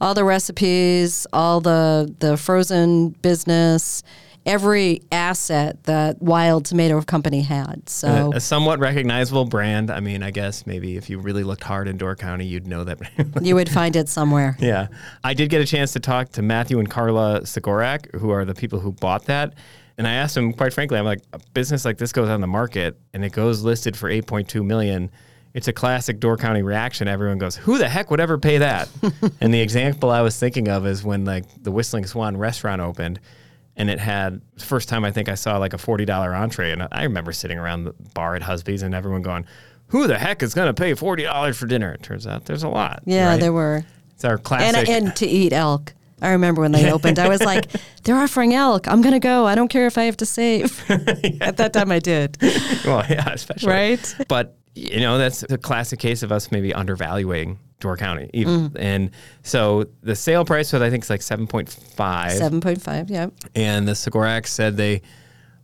All 0.02 0.14
the 0.14 0.24
recipes, 0.26 1.26
all 1.34 1.62
the 1.62 2.14
the 2.20 2.38
frozen 2.38 3.10
business, 3.22 4.04
every 4.46 5.02
asset 5.12 5.84
that 5.84 6.22
Wild 6.22 6.66
Tomato 6.66 7.02
Company 7.02 7.42
had. 7.42 7.90
So 7.90 8.32
a, 8.34 8.38
a, 8.38 8.40
somewhat 8.40 8.80
recognizable 8.80 9.46
brand. 9.46 9.90
I 9.90 10.00
mean, 10.00 10.24
I 10.24 10.32
guess 10.32 10.68
maybe 10.68 10.98
if 10.98 11.10
you 11.10 11.20
really 11.20 11.44
looked 11.44 11.64
hard 11.64 11.88
in 11.88 11.98
Door 11.98 12.18
County, 12.18 12.46
you'd 12.46 12.68
know 12.68 12.84
that. 12.84 13.00
you 13.42 13.56
would 13.56 13.70
find 13.70 13.96
it 13.96 14.10
somewhere. 14.10 14.56
Yeah, 14.60 14.88
I 15.24 15.34
did 15.34 15.50
get 15.50 15.62
a 15.62 15.66
chance 15.66 15.94
to 15.94 16.00
talk 16.00 16.30
to 16.34 16.42
Matthew 16.42 16.80
and 16.80 16.90
Carla 16.90 17.42
Sigorak, 17.42 18.14
who 18.16 18.30
are 18.30 18.46
the 18.46 18.56
people 18.56 18.80
who 18.80 18.92
bought 18.92 19.26
that. 19.26 19.54
And 19.98 20.08
I 20.08 20.14
asked 20.14 20.36
them, 20.36 20.52
quite 20.52 20.74
frankly, 20.74 20.98
I'm 20.98 21.06
like, 21.06 21.22
a 21.32 21.40
business 21.54 21.86
like 21.86 21.98
this 21.98 22.12
goes 22.12 22.30
on 22.30 22.42
the 22.42 22.48
market 22.48 23.00
and 23.14 23.24
it 23.24 23.32
goes 23.32 23.64
listed 23.64 23.96
for 23.96 24.10
8.2 24.10 24.66
million 24.66 25.10
it's 25.56 25.70
a 25.70 25.74
classic 25.74 26.20
Door 26.20 26.38
County 26.38 26.62
reaction. 26.64 27.08
Everyone 27.08 27.38
goes, 27.38 27.56
"Who 27.56 27.78
the 27.78 27.88
heck 27.88 28.12
would 28.12 28.20
ever 28.20 28.38
pay 28.38 28.58
that?" 28.58 28.90
and 29.42 29.54
the 29.54 29.62
example 29.62 30.12
I 30.12 30.20
was 30.20 30.38
thinking 30.38 30.68
of 30.68 30.86
is 30.86 31.02
when 31.02 31.24
like 31.24 31.46
the 31.64 31.72
Whistling 31.72 32.06
Swan 32.06 32.36
restaurant 32.36 32.82
opened, 32.82 33.22
and 33.78 33.90
it 33.90 34.00
had 34.00 34.42
first 34.58 34.90
time 34.90 35.04
I 35.06 35.12
think 35.12 35.30
I 35.30 35.36
saw 35.36 35.58
like 35.58 35.74
a 35.74 35.78
forty 35.78 36.06
dollar 36.06 36.34
entree, 36.34 36.72
and 36.72 36.88
I 36.92 37.04
remember 37.04 37.32
sitting 37.32 37.58
around 37.58 37.86
the 37.86 37.94
bar 38.14 38.36
at 38.36 38.42
Husby's 38.42 38.82
and 38.82 38.96
everyone 38.96 39.22
going, 39.22 39.46
"Who 39.88 40.08
the 40.08 40.18
heck 40.18 40.44
is 40.44 40.54
going 40.54 40.68
to 40.68 40.74
pay 40.74 40.94
forty 40.94 41.24
dollars 41.24 41.58
for 41.58 41.68
dinner?" 41.68 41.92
It 41.94 42.04
turns 42.04 42.26
out 42.28 42.46
there's 42.46 42.64
a 42.64 42.70
lot. 42.70 43.04
Yeah, 43.06 43.30
right? 43.30 43.40
there 43.40 43.54
were. 43.54 43.86
It's 44.14 44.26
our 44.26 44.38
classic. 44.38 44.90
And, 44.90 45.08
and 45.08 45.16
to 45.18 45.28
eat 45.28 45.54
elk. 45.54 45.94
I 46.22 46.30
remember 46.30 46.62
when 46.62 46.72
they 46.72 46.92
opened, 46.94 47.20
I 47.20 47.28
was 47.28 47.42
like, 47.42 47.70
they're 48.04 48.16
offering 48.16 48.54
elk. 48.54 48.88
I'm 48.88 49.02
going 49.02 49.14
to 49.14 49.20
go. 49.20 49.46
I 49.46 49.54
don't 49.54 49.68
care 49.68 49.86
if 49.86 49.98
I 49.98 50.06
have 50.06 50.16
to 50.18 50.26
save. 50.26 50.84
yeah. 50.90 51.32
At 51.42 51.58
that 51.58 51.74
time, 51.74 51.92
I 51.92 52.00
did. 52.00 52.38
Well, 52.86 53.06
yeah, 53.10 53.30
especially. 53.30 53.70
Right? 53.70 54.16
But 54.30 54.58
you 54.76 55.00
know, 55.00 55.18
that's 55.18 55.44
a 55.44 55.58
classic 55.58 56.00
case 56.00 56.24
of 56.24 56.32
us 56.32 56.52
maybe 56.52 56.74
undervaluing 56.74 57.60
Door 57.80 57.98
County. 57.98 58.30
Even. 58.34 58.70
Mm. 58.70 58.80
And 58.80 59.12
so 59.44 59.86
the 60.02 60.16
sale 60.16 60.46
price 60.46 60.72
was, 60.74 60.82
I 60.82 60.90
think, 60.90 61.04
it's 61.04 61.10
like 61.10 61.22
7.5. 61.22 61.68
7.5, 61.96 63.10
yeah. 63.10 63.28
And 63.54 63.88
the 63.88 63.94
Sigorak 63.94 64.48
said 64.48 64.78
they 64.78 65.02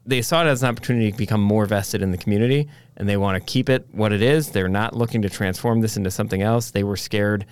they 0.06 0.22
saw 0.22 0.44
it 0.44 0.48
as 0.48 0.64
an 0.64 0.70
opportunity 0.70 1.12
to 1.12 1.18
become 1.18 1.42
more 1.42 1.66
vested 1.66 2.02
in 2.02 2.12
the 2.12 2.18
community 2.18 2.68
and 2.98 3.08
they 3.08 3.18
want 3.18 3.36
to 3.36 3.52
keep 3.52 3.70
it 3.70 3.88
what 3.92 4.12
it 4.12 4.22
is. 4.22 4.50
They're 4.50 4.68
not 4.68 4.96
looking 4.96 5.22
to 5.22 5.30
transform 5.30 5.82
this 5.82 5.96
into 5.96 6.12
something 6.12 6.42
else. 6.42 6.72
They 6.72 6.84
were 6.84 6.98
scared 6.98 7.46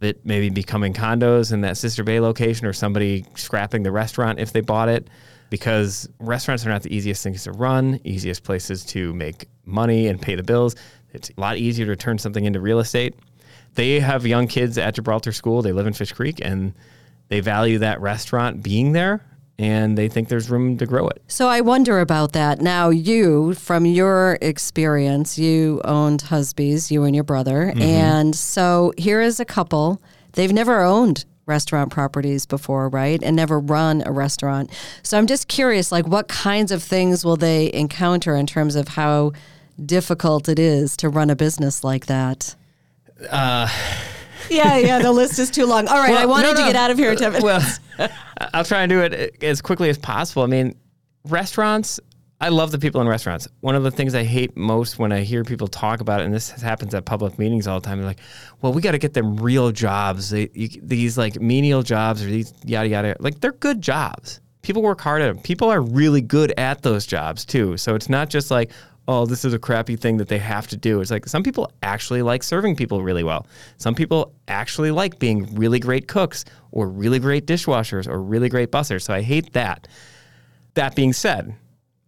that 0.00 0.24
maybe 0.24 0.50
becoming 0.50 0.92
condos 0.92 1.52
in 1.52 1.60
that 1.60 1.76
Sister 1.76 2.02
Bay 2.02 2.18
location 2.18 2.66
or 2.66 2.72
somebody 2.72 3.24
scrapping 3.36 3.82
the 3.82 3.92
restaurant 3.92 4.40
if 4.40 4.52
they 4.52 4.60
bought 4.60 4.88
it 4.88 5.08
because 5.48 6.08
restaurants 6.18 6.66
are 6.66 6.70
not 6.70 6.82
the 6.82 6.94
easiest 6.94 7.22
things 7.22 7.44
to 7.44 7.52
run, 7.52 8.00
easiest 8.04 8.42
places 8.42 8.84
to 8.86 9.12
make 9.14 9.46
money 9.64 10.08
and 10.08 10.20
pay 10.20 10.34
the 10.34 10.42
bills. 10.42 10.74
It's 11.12 11.30
a 11.36 11.40
lot 11.40 11.58
easier 11.58 11.86
to 11.86 11.94
turn 11.94 12.18
something 12.18 12.44
into 12.44 12.58
real 12.58 12.80
estate. 12.80 13.14
They 13.74 14.00
have 14.00 14.26
young 14.26 14.46
kids 14.46 14.76
at 14.78 14.94
Gibraltar 14.94 15.32
School. 15.32 15.62
They 15.62 15.72
live 15.72 15.86
in 15.86 15.92
Fish 15.92 16.12
Creek 16.12 16.40
and 16.42 16.74
they 17.28 17.40
value 17.40 17.78
that 17.78 18.00
restaurant 18.00 18.62
being 18.62 18.92
there 18.92 19.24
and 19.58 19.96
they 19.96 20.08
think 20.08 20.28
there's 20.28 20.50
room 20.50 20.76
to 20.78 20.86
grow 20.86 21.08
it. 21.08 21.22
So 21.28 21.48
I 21.48 21.60
wonder 21.60 22.00
about 22.00 22.32
that. 22.32 22.60
Now, 22.60 22.90
you, 22.90 23.54
from 23.54 23.86
your 23.86 24.38
experience, 24.42 25.38
you 25.38 25.80
owned 25.84 26.24
Husby's, 26.24 26.90
you 26.90 27.04
and 27.04 27.14
your 27.14 27.24
brother. 27.24 27.66
Mm-hmm. 27.66 27.82
And 27.82 28.34
so 28.34 28.92
here 28.98 29.20
is 29.20 29.40
a 29.40 29.44
couple. 29.44 30.02
They've 30.32 30.52
never 30.52 30.80
owned 30.80 31.24
restaurant 31.46 31.92
properties 31.92 32.46
before, 32.46 32.88
right? 32.88 33.22
And 33.22 33.36
never 33.36 33.58
run 33.58 34.02
a 34.06 34.12
restaurant. 34.12 34.70
So 35.02 35.18
I'm 35.18 35.26
just 35.26 35.48
curious, 35.48 35.92
like, 35.92 36.06
what 36.06 36.28
kinds 36.28 36.72
of 36.72 36.82
things 36.82 37.24
will 37.24 37.36
they 37.36 37.72
encounter 37.72 38.34
in 38.36 38.46
terms 38.46 38.74
of 38.74 38.88
how 38.88 39.32
difficult 39.84 40.48
it 40.48 40.58
is 40.58 40.96
to 40.98 41.08
run 41.08 41.30
a 41.30 41.36
business 41.36 41.82
like 41.84 42.06
that. 42.06 42.54
Uh, 43.30 43.68
yeah, 44.50 44.76
yeah, 44.78 44.98
the 44.98 45.12
list 45.12 45.38
is 45.38 45.50
too 45.50 45.66
long. 45.66 45.88
All 45.88 45.98
right, 45.98 46.16
I 46.16 46.26
wanted 46.26 46.54
no, 46.54 46.60
to 46.60 46.62
get 46.62 46.76
out 46.76 46.90
of 46.90 46.98
here 46.98 47.12
in 47.12 47.18
10 47.18 47.32
minutes. 47.32 47.80
Well, 47.98 48.08
I'll 48.54 48.64
try 48.64 48.82
and 48.82 48.90
do 48.90 49.00
it 49.00 49.42
as 49.42 49.60
quickly 49.60 49.88
as 49.88 49.98
possible. 49.98 50.42
I 50.42 50.46
mean, 50.46 50.76
restaurants, 51.24 52.00
I 52.40 52.48
love 52.48 52.72
the 52.72 52.78
people 52.78 53.00
in 53.00 53.08
restaurants. 53.08 53.46
One 53.60 53.74
of 53.74 53.84
the 53.84 53.90
things 53.90 54.14
I 54.14 54.24
hate 54.24 54.56
most 54.56 54.98
when 54.98 55.12
I 55.12 55.20
hear 55.20 55.44
people 55.44 55.68
talk 55.68 56.00
about 56.00 56.20
it, 56.20 56.24
and 56.24 56.34
this 56.34 56.50
happens 56.50 56.94
at 56.94 57.04
public 57.04 57.38
meetings 57.38 57.66
all 57.66 57.80
the 57.80 57.86
time, 57.86 57.98
they're 57.98 58.06
like, 58.06 58.20
well, 58.60 58.72
we 58.72 58.82
got 58.82 58.92
to 58.92 58.98
get 58.98 59.14
them 59.14 59.36
real 59.36 59.70
jobs. 59.70 60.30
They, 60.30 60.50
you, 60.52 60.68
these 60.82 61.16
like 61.16 61.40
menial 61.40 61.82
jobs 61.82 62.22
or 62.22 62.26
these 62.26 62.52
yada, 62.64 62.88
yada. 62.88 63.16
Like, 63.20 63.40
they're 63.40 63.52
good 63.52 63.80
jobs. 63.80 64.40
People 64.62 64.82
work 64.82 65.00
hard 65.00 65.22
at 65.22 65.32
them. 65.32 65.42
People 65.42 65.70
are 65.70 65.80
really 65.80 66.20
good 66.20 66.52
at 66.56 66.82
those 66.82 67.06
jobs 67.06 67.44
too. 67.44 67.76
So 67.76 67.94
it's 67.94 68.08
not 68.08 68.28
just 68.28 68.50
like, 68.50 68.70
oh, 69.08 69.26
this 69.26 69.44
is 69.44 69.52
a 69.52 69.58
crappy 69.58 69.96
thing 69.96 70.16
that 70.18 70.28
they 70.28 70.38
have 70.38 70.66
to 70.68 70.76
do. 70.76 71.00
It's 71.00 71.10
like 71.10 71.26
some 71.26 71.42
people 71.42 71.72
actually 71.82 72.22
like 72.22 72.42
serving 72.42 72.76
people 72.76 73.02
really 73.02 73.24
well. 73.24 73.46
Some 73.76 73.94
people 73.94 74.32
actually 74.46 74.90
like 74.92 75.18
being 75.18 75.52
really 75.56 75.80
great 75.80 76.06
cooks 76.06 76.44
or 76.70 76.88
really 76.88 77.18
great 77.18 77.46
dishwashers 77.46 78.06
or 78.06 78.22
really 78.22 78.48
great 78.48 78.70
bussers. 78.70 79.02
So 79.02 79.12
I 79.12 79.22
hate 79.22 79.52
that. 79.54 79.88
That 80.74 80.94
being 80.94 81.12
said, 81.12 81.54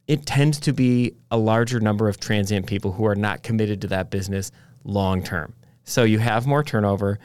it 0.07 0.25
tends 0.25 0.61
to 0.61 0.73
be 0.73 1.15
a 1.31 1.37
larger 1.37 1.81
number 1.81 2.09
of 2.09 2.21
transient 2.21 2.67
people 2.67 2.93
who 2.93 3.05
are 3.07 3.17
not 3.17 3.43
committed 3.43 3.81
to 3.83 3.89
that 3.89 4.11
business 4.11 4.53
long 4.85 5.23
term. 5.23 5.55
So 5.85 6.05
you 6.05 6.19
have 6.21 6.47
more 6.47 6.63
turnover, 6.63 7.19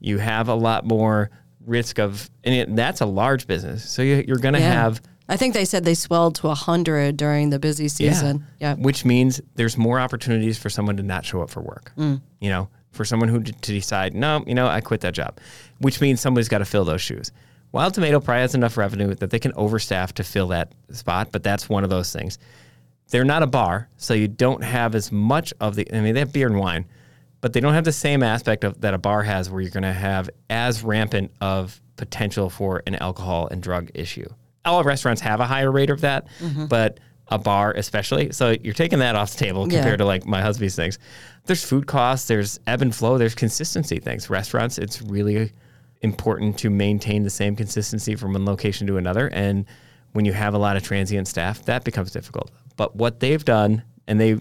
you 0.00 0.18
have 0.18 0.48
a 0.48 0.54
lot 0.54 0.86
more 0.86 1.30
risk 1.66 1.98
of, 1.98 2.30
and 2.44 2.54
it, 2.54 2.76
that's 2.76 3.00
a 3.00 3.06
large 3.06 3.46
business. 3.46 3.88
So 3.90 4.02
you, 4.02 4.24
you're 4.28 4.38
going 4.38 4.54
to 4.54 4.60
Yeah. 4.60 4.72
have 4.72 5.02
I 5.28 5.36
think 5.36 5.54
they 5.54 5.64
said 5.64 5.84
they 5.84 5.94
swelled 5.94 6.36
to 6.36 6.46
100 6.48 7.16
during 7.16 7.50
the 7.50 7.58
busy 7.58 7.88
season. 7.88 8.46
Yeah. 8.60 8.74
Which 8.74 9.04
means 9.04 9.40
there's 9.56 9.76
more 9.76 9.98
opportunities 9.98 10.56
for 10.56 10.70
someone 10.70 10.96
to 10.98 11.02
not 11.02 11.24
show 11.24 11.42
up 11.42 11.50
for 11.50 11.60
work. 11.62 11.92
Mm. 11.96 12.20
You 12.40 12.50
know, 12.50 12.68
for 12.92 13.04
someone 13.04 13.28
who 13.28 13.40
d- 13.40 13.52
to 13.52 13.72
decide, 13.72 14.14
no, 14.14 14.44
you 14.46 14.54
know, 14.54 14.66
I 14.66 14.80
quit 14.80 15.00
that 15.00 15.14
job. 15.14 15.38
Which 15.78 16.00
means 16.00 16.20
somebody's 16.20 16.48
got 16.48 16.58
to 16.58 16.64
fill 16.64 16.84
those 16.84 17.00
shoes. 17.02 17.32
Wild 17.72 17.94
Tomato 17.94 18.20
probably 18.20 18.42
has 18.42 18.54
enough 18.54 18.76
revenue 18.76 19.14
that 19.16 19.30
they 19.30 19.38
can 19.38 19.52
overstaff 19.52 20.12
to 20.12 20.24
fill 20.24 20.48
that 20.48 20.72
spot, 20.92 21.28
but 21.32 21.42
that's 21.42 21.68
one 21.68 21.84
of 21.84 21.90
those 21.90 22.12
things. 22.12 22.38
They're 23.10 23.24
not 23.24 23.42
a 23.42 23.46
bar, 23.46 23.88
so 23.96 24.14
you 24.14 24.28
don't 24.28 24.62
have 24.64 24.94
as 24.94 25.12
much 25.12 25.52
of 25.60 25.74
the. 25.74 25.86
I 25.92 26.00
mean, 26.00 26.14
they 26.14 26.20
have 26.20 26.32
beer 26.32 26.46
and 26.46 26.58
wine, 26.58 26.86
but 27.40 27.52
they 27.52 27.60
don't 27.60 27.74
have 27.74 27.84
the 27.84 27.92
same 27.92 28.22
aspect 28.22 28.64
of 28.64 28.80
that 28.80 28.94
a 28.94 28.98
bar 28.98 29.22
has, 29.22 29.50
where 29.50 29.60
you're 29.60 29.70
going 29.70 29.82
to 29.82 29.92
have 29.92 30.30
as 30.48 30.82
rampant 30.82 31.32
of 31.40 31.80
potential 31.96 32.48
for 32.48 32.82
an 32.86 32.94
alcohol 32.96 33.48
and 33.50 33.62
drug 33.62 33.90
issue. 33.94 34.26
All 34.66 34.82
restaurants 34.84 35.20
have 35.22 35.40
a 35.40 35.46
higher 35.46 35.70
rate 35.70 35.90
of 35.90 36.00
that, 36.02 36.26
mm-hmm. 36.40 36.66
but 36.66 37.00
a 37.28 37.38
bar 37.38 37.72
especially. 37.72 38.32
So 38.32 38.54
you're 38.62 38.74
taking 38.74 39.00
that 39.00 39.16
off 39.16 39.32
the 39.32 39.38
table 39.38 39.66
Yeah. 39.70 39.78
compared 39.78 39.98
to 39.98 40.04
like 40.04 40.26
my 40.26 40.40
Husby's 40.40 40.76
things. 40.76 40.98
There's 41.44 41.64
food 41.64 41.86
costs, 41.86 42.28
there's 42.28 42.60
ebb 42.66 42.82
and 42.82 42.94
flow, 42.94 43.18
there's 43.18 43.34
consistency 43.34 43.98
things. 43.98 44.30
Restaurants, 44.30 44.78
it's 44.78 45.02
really 45.02 45.52
important 46.02 46.58
to 46.58 46.70
maintain 46.70 47.22
the 47.22 47.30
same 47.30 47.56
consistency 47.56 48.14
from 48.14 48.32
one 48.32 48.44
location 48.44 48.86
to 48.86 48.96
another. 48.96 49.28
And 49.28 49.64
when 50.12 50.24
you 50.24 50.32
have 50.32 50.54
a 50.54 50.58
lot 50.58 50.76
of 50.76 50.82
transient 50.82 51.28
staff, 51.28 51.64
that 51.64 51.84
becomes 51.84 52.10
difficult. 52.10 52.50
But 52.76 52.94
what 52.96 53.20
they've 53.20 53.44
done, 53.44 53.82
and 54.06 54.20
they 54.20 54.38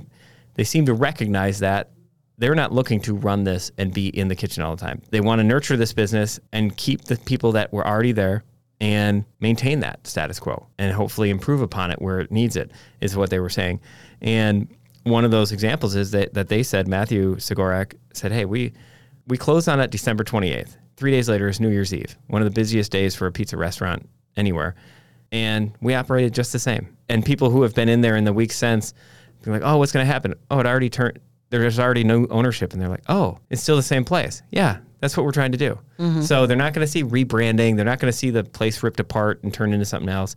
they 0.56 0.64
seem 0.64 0.86
to 0.86 0.94
recognize 0.94 1.60
that 1.60 1.92
they're 2.38 2.56
not 2.56 2.72
looking 2.72 3.00
to 3.02 3.16
run 3.16 3.44
this 3.44 3.72
and 3.78 3.94
be 3.94 4.08
in 4.08 4.28
the 4.28 4.36
kitchen 4.36 4.64
all 4.64 4.76
the 4.76 4.86
time. 4.86 5.02
They 5.10 5.22
want 5.22 5.40
to 5.40 5.44
nurture 5.44 5.78
this 5.78 5.94
business 5.94 6.40
and 6.52 6.76
keep 6.76 7.06
the 7.06 7.18
people 7.18 7.54
that 7.54 7.72
were 7.74 7.86
already 7.86 8.12
there 8.12 8.44
and 8.82 9.24
maintain 9.40 9.80
that 9.80 10.06
status 10.06 10.40
quo 10.40 10.68
and 10.78 10.92
hopefully 10.92 11.30
improve 11.30 11.62
upon 11.62 11.92
it 11.92 12.02
where 12.02 12.20
it 12.20 12.32
needs 12.32 12.56
it 12.56 12.72
is 13.02 13.16
what 13.16 13.30
they 13.30 13.40
were 13.40 13.50
saying. 13.50 13.80
And 14.22 14.68
one 15.04 15.24
of 15.24 15.32
those 15.32 15.52
examples 15.52 15.96
is 15.96 16.12
that, 16.12 16.34
that 16.34 16.50
they 16.50 16.64
said 16.64 16.88
Matthew 16.88 17.36
Sigorak 17.36 17.94
said, 18.14 18.32
"Hey, 18.32 18.46
we 18.46 18.74
we 19.28 19.38
closed 19.38 19.70
on 19.70 19.80
it 19.80 19.92
December 19.92 20.24
28th. 20.24 20.78
3 20.98 21.12
days 21.12 21.28
later 21.28 21.48
is 21.48 21.60
New 21.60 21.70
Year's 21.70 21.94
Eve, 21.94 22.18
one 22.28 22.42
of 22.42 22.46
the 22.46 22.52
busiest 22.52 22.92
days 22.92 23.16
for 23.16 23.28
a 23.28 23.32
pizza 23.32 23.58
restaurant 23.58 24.08
anywhere." 24.36 24.76
And 25.32 25.74
we 25.82 25.94
operated 25.94 26.34
just 26.34 26.54
the 26.54 26.60
same. 26.60 26.96
And 27.10 27.26
people 27.26 27.50
who 27.50 27.64
have 27.64 27.74
been 27.74 27.90
in 27.90 28.02
there 28.02 28.16
in 28.16 28.24
the 28.24 28.34
week 28.34 28.52
since 28.52 28.94
they're 29.42 29.54
like, 29.54 29.64
"Oh, 29.64 29.78
what's 29.78 29.92
going 29.92 30.06
to 30.06 30.12
happen? 30.12 30.34
Oh, 30.50 30.60
it 30.60 30.66
already 30.66 30.90
turned 30.90 31.20
there's 31.50 31.80
already 31.80 32.04
no 32.04 32.28
ownership 32.30 32.74
and 32.74 32.82
they're 32.82 32.90
like, 32.90 33.04
"Oh, 33.08 33.38
it's 33.50 33.62
still 33.62 33.76
the 33.76 33.84
same 33.84 34.04
place." 34.04 34.42
Yeah, 34.52 34.78
that's 35.06 35.15
what 35.15 35.24
we're 35.24 35.32
trying 35.32 35.52
to 35.52 35.58
do. 35.58 35.78
Mm-hmm. 36.00 36.22
So 36.22 36.48
they're 36.48 36.58
not 36.58 36.74
going 36.74 36.86
to 36.86 36.91
see 36.91 37.04
rebranding, 37.04 37.76
they're 37.76 37.86
not 37.86 38.00
going 38.00 38.12
to 38.12 38.18
see 38.18 38.32
the 38.32 38.44
place 38.44 38.82
ripped 38.82 39.00
apart 39.00 39.44
and 39.44 39.54
turned 39.54 39.72
into 39.72 39.86
something 39.86 40.10
else. 40.10 40.36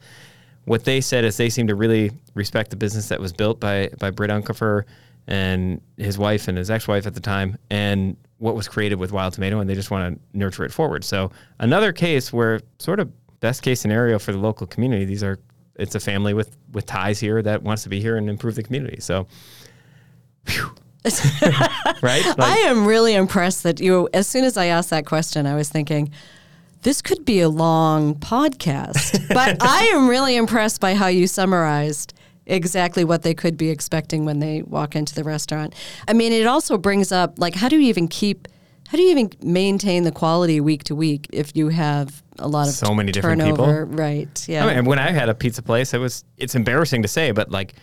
What 0.66 0.84
they 0.84 1.00
said 1.00 1.24
is 1.24 1.38
they 1.38 1.48
seem 1.48 1.68
to 1.68 1.74
really 1.74 2.12
respect 2.34 2.68
the 2.68 2.76
business 2.76 3.08
that 3.08 3.18
was 3.18 3.32
built 3.32 3.58
by 3.58 3.88
by 3.98 4.10
Britt 4.10 4.30
Unkefer 4.30 4.84
and 5.26 5.80
his 5.96 6.18
wife 6.18 6.48
and 6.48 6.58
his 6.58 6.70
ex-wife 6.70 7.06
at 7.06 7.14
the 7.14 7.20
time 7.20 7.56
and 7.70 8.16
what 8.36 8.54
was 8.54 8.68
created 8.68 8.96
with 8.96 9.10
Wild 9.10 9.32
Tomato 9.32 9.60
and 9.60 9.68
they 9.68 9.74
just 9.74 9.90
want 9.90 10.14
to 10.14 10.38
nurture 10.38 10.64
it 10.64 10.72
forward. 10.72 11.04
So 11.04 11.30
another 11.58 11.92
case 11.92 12.30
where 12.30 12.60
sort 12.78 13.00
of 13.00 13.10
best 13.40 13.62
case 13.62 13.80
scenario 13.80 14.18
for 14.18 14.32
the 14.32 14.38
local 14.38 14.66
community, 14.66 15.06
these 15.06 15.24
are 15.24 15.38
it's 15.76 15.94
a 15.94 16.00
family 16.00 16.34
with 16.34 16.54
with 16.72 16.84
ties 16.84 17.18
here 17.18 17.40
that 17.40 17.62
wants 17.62 17.84
to 17.84 17.88
be 17.88 18.02
here 18.02 18.18
and 18.18 18.28
improve 18.28 18.54
the 18.54 18.62
community. 18.62 19.00
So 19.00 19.26
right? 22.02 22.24
Like- 22.24 22.38
I 22.38 22.56
am 22.66 22.86
really 22.86 23.14
impressed 23.14 23.62
that 23.62 23.80
you, 23.80 24.08
as 24.12 24.26
soon 24.26 24.44
as 24.44 24.56
I 24.56 24.66
asked 24.66 24.90
that 24.90 25.06
question, 25.06 25.46
I 25.46 25.54
was 25.54 25.68
thinking, 25.68 26.10
this 26.82 27.02
could 27.02 27.24
be 27.24 27.40
a 27.40 27.48
long 27.48 28.14
podcast. 28.14 29.28
but 29.34 29.62
I 29.62 29.90
am 29.94 30.08
really 30.08 30.36
impressed 30.36 30.80
by 30.80 30.94
how 30.94 31.08
you 31.08 31.26
summarized 31.26 32.14
exactly 32.46 33.04
what 33.04 33.22
they 33.22 33.34
could 33.34 33.56
be 33.56 33.68
expecting 33.68 34.24
when 34.24 34.38
they 34.38 34.62
walk 34.62 34.96
into 34.96 35.14
the 35.14 35.24
restaurant. 35.24 35.74
I 36.06 36.12
mean, 36.12 36.32
it 36.32 36.46
also 36.46 36.78
brings 36.78 37.12
up, 37.12 37.38
like, 37.38 37.54
how 37.54 37.68
do 37.68 37.76
you 37.76 37.88
even 37.88 38.08
keep, 38.08 38.48
how 38.88 38.96
do 38.96 39.02
you 39.02 39.10
even 39.10 39.30
maintain 39.42 40.04
the 40.04 40.12
quality 40.12 40.60
week 40.60 40.84
to 40.84 40.94
week 40.94 41.26
if 41.32 41.54
you 41.54 41.68
have 41.68 42.22
a 42.38 42.48
lot 42.48 42.68
of 42.68 42.74
So 42.74 42.94
many 42.94 43.12
different 43.12 43.42
people. 43.42 43.66
Right. 43.66 44.48
Yeah. 44.48 44.64
I 44.64 44.74
mean, 44.76 44.84
when 44.84 44.98
I 44.98 45.10
had 45.10 45.28
a 45.28 45.34
pizza 45.34 45.62
place, 45.62 45.92
it 45.94 45.98
was 45.98 46.24
it's 46.36 46.54
embarrassing 46.54 47.02
to 47.02 47.08
say, 47.08 47.32
but 47.32 47.50
like 47.50 47.74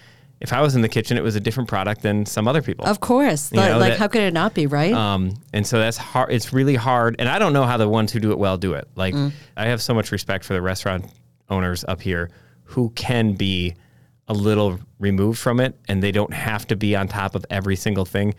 if 0.41 0.51
I 0.53 0.61
was 0.61 0.75
in 0.75 0.81
the 0.81 0.89
kitchen, 0.89 1.17
it 1.17 1.23
was 1.23 1.35
a 1.35 1.39
different 1.39 1.69
product 1.69 2.01
than 2.01 2.25
some 2.25 2.47
other 2.47 2.61
people. 2.61 2.85
of 2.85 2.99
course. 2.99 3.51
You 3.51 3.59
Like- 3.59 3.71
know, 3.71 3.77
like, 3.79 3.91
that- 3.93 3.99
how 3.99 4.07
could 4.07 4.21
it 4.21 4.33
not 4.33 4.53
be, 4.53 4.67
right? 4.67 4.93
Um, 4.93 5.33
and 5.53 5.65
so 5.65 5.79
that's 5.79 5.97
hard. 5.97 6.31
It's 6.31 6.51
really 6.53 6.75
hard. 6.75 7.15
And 7.19 7.29
I 7.29 7.39
don't 7.39 7.53
know 7.53 7.63
how 7.65 7.77
the 7.77 7.87
ones 7.89 8.11
who 8.11 8.19
do 8.19 8.31
it 8.31 8.37
well 8.37 8.57
do 8.57 8.73
it. 8.73 8.87
Like, 8.95 9.13
Mm. 9.15 9.31
I 9.55 9.65
have 9.67 9.81
so 9.81 9.93
much 9.93 10.11
respect 10.11 10.43
for 10.45 10.53
the 10.53 10.61
restaurant 10.61 11.05
owners 11.49 11.85
up 11.87 12.01
here 12.01 12.29
who 12.63 12.89
can 12.95 13.33
be 13.33 13.75
a 14.27 14.33
little 14.33 14.79
removed 14.99 15.37
from 15.39 15.59
it 15.59 15.75
and 15.87 16.01
they 16.01 16.11
don't 16.11 16.33
have 16.33 16.65
to 16.67 16.75
be 16.75 16.95
on 16.95 17.07
top 17.07 17.35
of 17.35 17.45
every 17.49 17.75
single 17.75 18.05
thing 18.05 18.33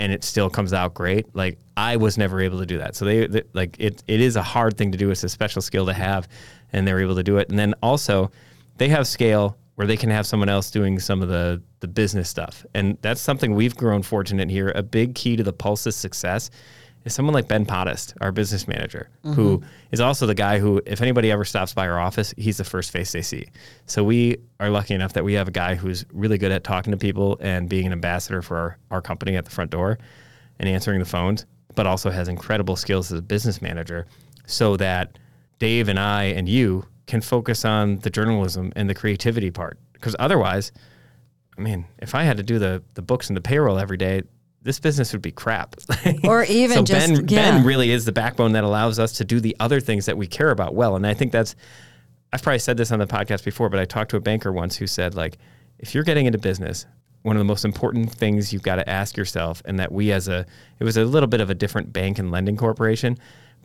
and 0.00 0.12
it 0.12 0.24
still 0.24 0.48
comes 0.48 0.72
out 0.72 0.94
great. 0.94 1.26
Like, 1.34 1.58
I 1.76 1.96
was 1.96 2.16
never 2.16 2.40
able 2.40 2.58
to 2.60 2.66
do 2.66 2.78
that. 2.78 2.94
So, 2.96 3.04
they, 3.04 3.26
they 3.26 3.42
like, 3.52 3.76
it, 3.78 4.02
it 4.06 4.20
is 4.20 4.36
a 4.36 4.42
hard 4.42 4.76
thing 4.78 4.92
to 4.92 4.98
do. 4.98 5.10
It's 5.10 5.24
a 5.24 5.28
special 5.28 5.60
skill 5.60 5.86
to 5.86 5.92
have, 5.92 6.28
and 6.72 6.86
they're 6.86 7.00
able 7.00 7.16
to 7.16 7.22
do 7.24 7.36
it. 7.38 7.48
And 7.50 7.58
then 7.58 7.74
also, 7.82 8.30
they 8.76 8.88
have 8.88 9.06
scale 9.08 9.56
where 9.78 9.86
they 9.86 9.96
can 9.96 10.10
have 10.10 10.26
someone 10.26 10.48
else 10.48 10.72
doing 10.72 10.98
some 10.98 11.22
of 11.22 11.28
the 11.28 11.62
the 11.78 11.86
business 11.86 12.28
stuff. 12.28 12.66
And 12.74 12.98
that's 13.00 13.20
something 13.20 13.54
we've 13.54 13.76
grown 13.76 14.02
fortunate 14.02 14.50
here. 14.50 14.72
A 14.74 14.82
big 14.82 15.14
key 15.14 15.36
to 15.36 15.44
the 15.44 15.52
Pulse's 15.52 15.94
success 15.94 16.50
is 17.04 17.14
someone 17.14 17.32
like 17.32 17.46
Ben 17.46 17.64
Podest, 17.64 18.14
our 18.20 18.32
business 18.32 18.66
manager, 18.66 19.08
who 19.22 19.58
mm-hmm. 19.58 19.68
is 19.92 20.00
also 20.00 20.26
the 20.26 20.34
guy 20.34 20.58
who, 20.58 20.82
if 20.84 21.00
anybody 21.00 21.30
ever 21.30 21.44
stops 21.44 21.74
by 21.74 21.86
our 21.86 22.00
office, 22.00 22.34
he's 22.36 22.56
the 22.56 22.64
first 22.64 22.90
face 22.90 23.12
they 23.12 23.22
see. 23.22 23.46
So 23.86 24.02
we 24.02 24.38
are 24.58 24.68
lucky 24.68 24.94
enough 24.94 25.12
that 25.12 25.22
we 25.22 25.34
have 25.34 25.46
a 25.46 25.52
guy 25.52 25.76
who's 25.76 26.04
really 26.12 26.38
good 26.38 26.50
at 26.50 26.64
talking 26.64 26.90
to 26.90 26.96
people 26.96 27.38
and 27.40 27.68
being 27.68 27.86
an 27.86 27.92
ambassador 27.92 28.42
for 28.42 28.56
our, 28.56 28.78
our 28.90 29.00
company 29.00 29.36
at 29.36 29.44
the 29.44 29.52
front 29.52 29.70
door 29.70 29.96
and 30.58 30.68
answering 30.68 30.98
the 30.98 31.04
phones, 31.06 31.46
but 31.76 31.86
also 31.86 32.10
has 32.10 32.26
incredible 32.26 32.74
skills 32.74 33.12
as 33.12 33.20
a 33.20 33.22
business 33.22 33.62
manager 33.62 34.08
so 34.44 34.76
that 34.76 35.20
Dave 35.60 35.88
and 35.88 36.00
I 36.00 36.24
and 36.24 36.48
you 36.48 36.84
can 37.08 37.20
focus 37.20 37.64
on 37.64 37.98
the 37.98 38.10
journalism 38.10 38.72
and 38.76 38.88
the 38.88 38.94
creativity 38.94 39.50
part. 39.50 39.78
Because 39.94 40.14
otherwise, 40.20 40.70
I 41.56 41.60
mean, 41.60 41.86
if 41.98 42.14
I 42.14 42.22
had 42.22 42.36
to 42.36 42.44
do 42.44 42.60
the 42.60 42.82
the 42.94 43.02
books 43.02 43.28
and 43.28 43.36
the 43.36 43.40
payroll 43.40 43.78
every 43.78 43.96
day, 43.96 44.22
this 44.62 44.78
business 44.78 45.12
would 45.12 45.22
be 45.22 45.32
crap. 45.32 45.74
Or 46.24 46.44
even 46.44 46.78
so 46.78 46.82
just- 46.84 47.08
Ben, 47.16 47.28
yeah. 47.28 47.50
Ben 47.56 47.64
really 47.64 47.90
is 47.90 48.04
the 48.04 48.12
backbone 48.12 48.52
that 48.52 48.62
allows 48.62 48.98
us 49.00 49.12
to 49.14 49.24
do 49.24 49.40
the 49.40 49.56
other 49.58 49.80
things 49.80 50.06
that 50.06 50.16
we 50.16 50.26
care 50.28 50.50
about 50.50 50.74
well. 50.76 50.94
And 50.94 51.04
I 51.06 51.14
think 51.14 51.32
that's 51.32 51.56
I've 52.32 52.42
probably 52.42 52.58
said 52.60 52.76
this 52.76 52.92
on 52.92 52.98
the 52.98 53.06
podcast 53.06 53.44
before, 53.44 53.70
but 53.70 53.80
I 53.80 53.86
talked 53.86 54.10
to 54.10 54.16
a 54.18 54.20
banker 54.20 54.52
once 54.52 54.76
who 54.76 54.86
said 54.86 55.14
like, 55.14 55.38
if 55.78 55.94
you're 55.94 56.04
getting 56.04 56.26
into 56.26 56.38
business, 56.38 56.84
one 57.22 57.34
of 57.36 57.40
the 57.40 57.44
most 57.44 57.64
important 57.64 58.12
things 58.12 58.52
you've 58.52 58.62
got 58.62 58.76
to 58.76 58.88
ask 58.88 59.16
yourself, 59.16 59.62
and 59.64 59.78
that 59.80 59.90
we 59.90 60.12
as 60.12 60.28
a 60.28 60.44
it 60.78 60.84
was 60.84 60.96
a 60.96 61.04
little 61.04 61.26
bit 61.26 61.40
of 61.40 61.50
a 61.50 61.54
different 61.54 61.92
bank 61.92 62.18
and 62.18 62.30
lending 62.30 62.56
corporation, 62.56 63.16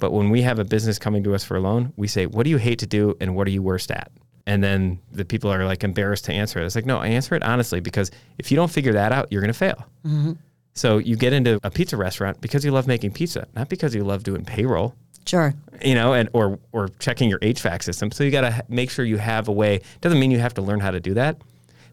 but 0.03 0.11
when 0.11 0.29
we 0.29 0.41
have 0.41 0.59
a 0.59 0.65
business 0.65 0.99
coming 0.99 1.23
to 1.23 1.33
us 1.33 1.45
for 1.45 1.55
a 1.55 1.61
loan, 1.61 1.93
we 1.95 2.09
say, 2.09 2.25
what 2.25 2.43
do 2.43 2.49
you 2.49 2.57
hate 2.57 2.79
to 2.79 2.85
do 2.85 3.15
and 3.21 3.37
what 3.37 3.47
are 3.47 3.51
you 3.51 3.61
worst 3.61 3.89
at? 3.89 4.11
And 4.45 4.61
then 4.61 4.99
the 5.13 5.23
people 5.23 5.49
are 5.49 5.63
like 5.63 5.85
embarrassed 5.85 6.25
to 6.25 6.33
answer 6.33 6.61
it. 6.61 6.65
It's 6.65 6.75
like, 6.75 6.85
no, 6.85 6.97
I 6.97 7.07
answer 7.07 7.35
it 7.35 7.43
honestly 7.43 7.79
because 7.79 8.11
if 8.37 8.51
you 8.51 8.57
don't 8.57 8.69
figure 8.69 8.91
that 8.91 9.13
out, 9.13 9.31
you're 9.31 9.39
going 9.39 9.53
to 9.53 9.57
fail. 9.57 9.87
Mm-hmm. 10.05 10.33
So 10.73 10.97
you 10.97 11.15
get 11.15 11.31
into 11.31 11.57
a 11.63 11.71
pizza 11.71 11.95
restaurant 11.95 12.41
because 12.41 12.65
you 12.65 12.71
love 12.71 12.85
making 12.85 13.11
pizza, 13.11 13.47
not 13.55 13.69
because 13.69 13.95
you 13.95 14.03
love 14.03 14.23
doing 14.23 14.43
payroll, 14.43 14.93
sure. 15.25 15.53
you 15.81 15.95
know, 15.95 16.11
and 16.11 16.27
or 16.33 16.59
or 16.73 16.89
checking 16.99 17.29
your 17.29 17.39
HVAC 17.39 17.81
system. 17.81 18.11
So 18.11 18.25
you 18.25 18.31
got 18.31 18.41
to 18.41 18.65
make 18.67 18.89
sure 18.89 19.05
you 19.05 19.19
have 19.19 19.47
a 19.47 19.53
way. 19.53 19.79
Doesn't 20.01 20.19
mean 20.19 20.31
you 20.31 20.39
have 20.39 20.55
to 20.55 20.61
learn 20.61 20.81
how 20.81 20.91
to 20.91 20.99
do 20.99 21.13
that, 21.13 21.37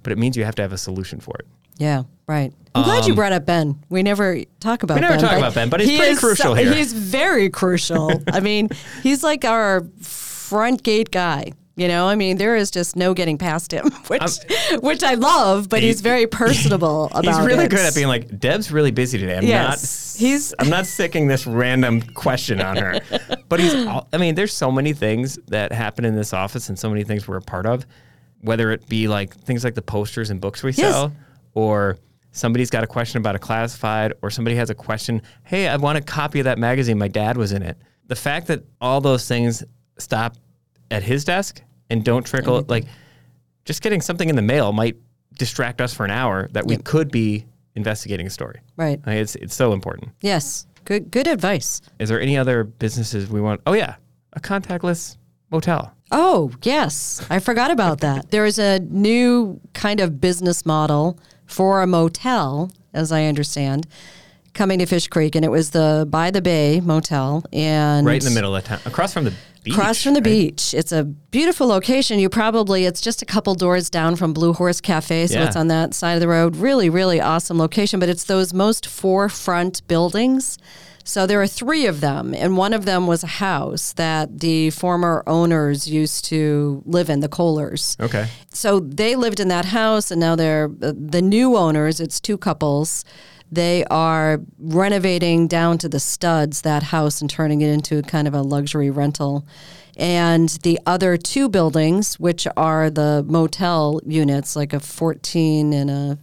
but 0.02 0.10
it 0.10 0.18
means 0.18 0.36
you 0.36 0.44
have 0.44 0.56
to 0.56 0.62
have 0.62 0.72
a 0.72 0.78
solution 0.78 1.20
for 1.20 1.36
it. 1.38 1.46
Yeah, 1.80 2.02
right. 2.28 2.52
I'm 2.74 2.84
glad 2.84 3.06
you 3.06 3.14
brought 3.14 3.32
up 3.32 3.46
Ben. 3.46 3.82
We 3.88 4.02
never 4.04 4.38
talk 4.60 4.84
about 4.84 4.98
Um, 4.98 5.02
We 5.02 5.08
never 5.08 5.14
Ben. 5.14 5.20
talk 5.22 5.30
but 5.32 5.38
about 5.38 5.54
Ben, 5.54 5.68
but 5.70 5.80
he's 5.80 5.88
he 5.88 5.96
pretty 5.96 6.12
is 6.12 6.18
crucial 6.20 6.54
so- 6.54 6.54
here. 6.54 6.72
He's 6.72 6.92
very 6.92 7.50
crucial. 7.50 8.22
I 8.32 8.38
mean, 8.40 8.68
he's 9.02 9.24
like 9.24 9.44
our 9.44 9.84
front 10.00 10.82
gate 10.82 11.10
guy. 11.10 11.52
You 11.76 11.88
know, 11.88 12.06
I 12.06 12.14
mean, 12.14 12.36
there 12.36 12.56
is 12.56 12.70
just 12.70 12.94
no 12.94 13.14
getting 13.14 13.38
past 13.38 13.72
him, 13.72 13.90
which 14.08 14.22
which 14.82 15.02
I 15.02 15.14
love. 15.14 15.68
But 15.70 15.80
He- 15.80 15.86
he's 15.86 16.02
very 16.02 16.26
personable 16.40 17.06
about 17.06 17.24
it. 17.24 17.28
He's 17.28 17.40
really 17.46 17.64
it. 17.64 17.70
good 17.70 17.80
at 17.80 17.94
being 17.94 18.06
like, 18.08 18.38
Deb's 18.38 18.70
really 18.70 18.90
busy 18.90 19.16
today. 19.18 19.38
I'm 19.38 19.44
Yes, 19.44 20.14
not. 20.20 20.26
he's- 20.26 20.54
I'm 20.58 20.68
not 20.68 20.86
sicking 20.86 21.26
this 21.26 21.46
random 21.46 22.02
question 22.02 22.60
on 22.60 22.76
her. 22.76 23.00
But 23.48 23.60
he's. 23.60 23.74
all- 23.86 24.06
I 24.12 24.18
mean, 24.18 24.34
there's 24.34 24.52
so 24.52 24.70
many 24.70 24.92
things 24.92 25.38
that 25.48 25.72
happen 25.72 26.04
in 26.04 26.14
this 26.14 26.34
office, 26.34 26.68
and 26.68 26.78
so 26.78 26.90
many 26.90 27.02
things 27.02 27.26
we're 27.26 27.38
a 27.38 27.42
part 27.42 27.64
of. 27.66 27.86
Whether 28.42 28.70
it 28.72 28.86
be 28.88 29.08
like 29.08 29.34
things 29.34 29.64
like 29.64 29.74
the 29.74 29.82
posters 29.82 30.28
and 30.30 30.40
books 30.40 30.62
we 30.62 30.70
Yes. 30.72 30.92
sell, 30.92 31.12
or 31.54 31.98
somebody's 32.32 32.70
got 32.70 32.84
a 32.84 32.86
question 32.86 33.18
about 33.18 33.34
a 33.34 33.38
classified, 33.38 34.12
or 34.22 34.30
somebody 34.30 34.56
has 34.56 34.70
a 34.70 34.74
question. 34.74 35.22
Hey, 35.44 35.68
I 35.68 35.76
want 35.76 35.98
a 35.98 36.00
copy 36.00 36.40
of 36.40 36.44
that 36.44 36.58
magazine. 36.58 36.98
My 36.98 37.08
dad 37.08 37.36
was 37.36 37.52
in 37.52 37.62
it. 37.62 37.76
The 38.06 38.16
fact 38.16 38.46
that 38.48 38.64
all 38.80 39.00
those 39.00 39.26
things 39.26 39.64
stop 39.98 40.36
at 40.90 41.02
his 41.02 41.24
desk 41.24 41.62
and 41.90 42.04
don't 42.04 42.24
trickle 42.24 42.60
mm-hmm. 42.60 42.70
like 42.70 42.84
just 43.64 43.82
getting 43.82 44.00
something 44.00 44.28
in 44.28 44.36
the 44.36 44.42
mail 44.42 44.72
might 44.72 44.96
distract 45.38 45.80
us 45.80 45.94
for 45.94 46.04
an 46.04 46.10
hour 46.10 46.48
that 46.52 46.66
we 46.66 46.76
could 46.76 47.10
be 47.10 47.46
investigating 47.74 48.26
a 48.26 48.30
story. 48.30 48.60
Right. 48.76 49.00
Like, 49.06 49.16
it's 49.16 49.36
it's 49.36 49.54
so 49.54 49.72
important. 49.72 50.10
Yes. 50.20 50.66
Good. 50.84 51.10
Good 51.10 51.26
advice. 51.26 51.80
Is 51.98 52.08
there 52.08 52.20
any 52.20 52.36
other 52.36 52.64
businesses 52.64 53.28
we 53.28 53.40
want? 53.40 53.60
Oh 53.66 53.74
yeah, 53.74 53.96
a 54.32 54.40
contactless 54.40 55.16
motel. 55.50 55.94
Oh, 56.12 56.50
yes. 56.62 57.24
I 57.30 57.38
forgot 57.38 57.70
about 57.70 58.00
that. 58.00 58.30
There 58.30 58.44
is 58.44 58.58
a 58.58 58.80
new 58.80 59.60
kind 59.74 60.00
of 60.00 60.20
business 60.20 60.66
model 60.66 61.18
for 61.50 61.82
a 61.82 61.86
motel, 61.86 62.70
as 62.94 63.12
I 63.12 63.24
understand, 63.24 63.86
coming 64.54 64.78
to 64.78 64.86
Fish 64.86 65.08
Creek, 65.08 65.34
and 65.34 65.44
it 65.44 65.50
was 65.50 65.70
the 65.70 66.06
By 66.08 66.30
the 66.30 66.40
Bay 66.42 66.80
Motel, 66.80 67.44
and 67.52 68.06
Right 68.06 68.22
in 68.22 68.28
the 68.28 68.34
middle 68.34 68.54
of 68.56 68.64
town, 68.64 68.78
across 68.84 69.12
from 69.12 69.24
the 69.24 69.32
beach. 69.62 69.74
Across 69.74 70.02
from 70.02 70.14
the 70.14 70.20
right? 70.20 70.24
beach. 70.24 70.74
It's 70.74 70.92
a 70.92 71.04
beautiful 71.04 71.66
location. 71.66 72.18
You 72.18 72.28
probably, 72.28 72.84
it's 72.86 73.00
just 73.00 73.20
a 73.22 73.26
couple 73.26 73.54
doors 73.54 73.90
down 73.90 74.16
from 74.16 74.32
Blue 74.32 74.52
Horse 74.52 74.80
Cafe. 74.80 75.26
So 75.26 75.34
Yeah. 75.34 75.46
it's 75.46 75.56
on 75.56 75.68
that 75.68 75.92
side 75.94 76.14
of 76.14 76.20
the 76.20 76.28
road. 76.28 76.56
Really, 76.56 76.88
really 76.88 77.20
awesome 77.20 77.58
location. 77.58 78.00
But 78.00 78.08
it's 78.08 78.24
those 78.24 78.54
most 78.54 78.86
forefront 78.86 79.86
buildings. 79.86 80.56
So 81.04 81.26
there 81.26 81.40
are 81.40 81.46
three 81.46 81.86
of 81.86 82.00
them. 82.00 82.34
And 82.34 82.56
one 82.56 82.72
of 82.72 82.84
them 82.84 83.06
was 83.06 83.22
a 83.22 83.28
house 83.28 83.92
that 83.94 84.40
the 84.40 84.70
former 84.70 85.22
owners 85.26 85.88
used 85.88 86.24
to 86.26 86.82
live 86.86 87.10
in, 87.10 87.20
the 87.20 87.28
Kohlers. 87.28 87.98
Okay. 88.00 88.28
So 88.52 88.80
they 88.80 89.16
lived 89.16 89.40
in 89.40 89.48
that 89.48 89.66
house, 89.66 90.10
and 90.10 90.20
now 90.20 90.36
they're 90.36 90.70
uh, 90.82 90.92
the 90.94 91.22
new 91.22 91.56
owners. 91.56 92.00
It's 92.00 92.20
two 92.20 92.38
couples. 92.38 93.04
They 93.52 93.84
are 93.86 94.40
renovating 94.58 95.48
down 95.48 95.78
to 95.78 95.88
the 95.88 95.98
studs 95.98 96.62
that 96.62 96.84
house 96.84 97.20
and 97.20 97.28
turning 97.28 97.62
it 97.62 97.68
into 97.68 98.02
kind 98.02 98.28
of 98.28 98.34
a 98.34 98.42
luxury 98.42 98.90
rental. 98.90 99.46
And 99.96 100.48
the 100.62 100.78
other 100.86 101.16
two 101.16 101.48
buildings, 101.48 102.18
which 102.20 102.46
are 102.56 102.90
the 102.90 103.24
motel 103.28 104.00
units, 104.06 104.54
like 104.54 104.72
a 104.72 104.80
14 104.80 105.72
and 105.72 105.90
a 105.90 106.18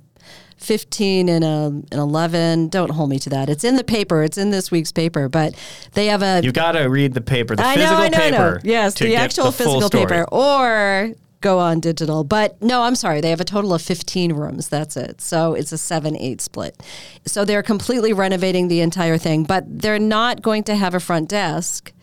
15 0.58 1.30
and 1.30 1.44
a, 1.44 1.48
an 1.92 2.00
11. 2.00 2.70
Don't 2.70 2.90
hold 2.90 3.10
me 3.10 3.20
to 3.20 3.30
that. 3.30 3.50
It's 3.50 3.64
in 3.64 3.76
the 3.76 3.84
paper. 3.84 4.24
It's 4.24 4.38
in 4.38 4.50
this 4.50 4.72
week's 4.72 4.92
paper. 4.92 5.30
But 5.30 5.56
they 5.94 6.08
have 6.08 6.22
a 6.22 6.42
You've 6.44 6.54
got 6.54 6.74
to 6.74 6.86
read 6.86 7.14
the 7.14 7.22
paper, 7.22 7.56
the 7.56 7.64
I 7.64 7.76
know, 7.76 7.96
I 7.96 8.10
know, 8.10 8.18
I 8.18 8.30
know. 8.30 8.58
Yes, 8.64 8.96
the 8.96 9.16
actual 9.16 9.46
the 9.46 9.52
physical 9.52 9.90
paper, 9.90 10.26
or 10.32 11.14
go 11.42 11.60
on 11.60 11.80
digital. 11.80 12.24
But 12.24 12.62
no, 12.62 12.84
I'm 12.84 12.96
sorry. 12.96 13.22
They 13.22 13.30
have 13.30 13.42
a 13.42 13.46
total 13.46 13.74
of 13.74 13.82
15 13.82 14.34
rooms. 14.34 14.70
That's 14.70 14.98
it. 14.98 15.22
So 15.22 15.54
it's 15.54 15.72
a 15.72 15.78
7 15.78 16.18
8 16.18 16.42
split. 16.42 16.82
So 17.26 17.46
they're 17.46 17.64
completely 17.64 18.14
renovating 18.14 18.68
the 18.68 18.82
entire 18.82 19.18
thing, 19.18 19.44
but 19.44 19.64
they're 19.68 20.00
not 20.00 20.42
going 20.42 20.64
to 20.64 20.76
have 20.76 20.94
a 20.94 21.00
front 21.00 21.30
desk. 21.30 21.94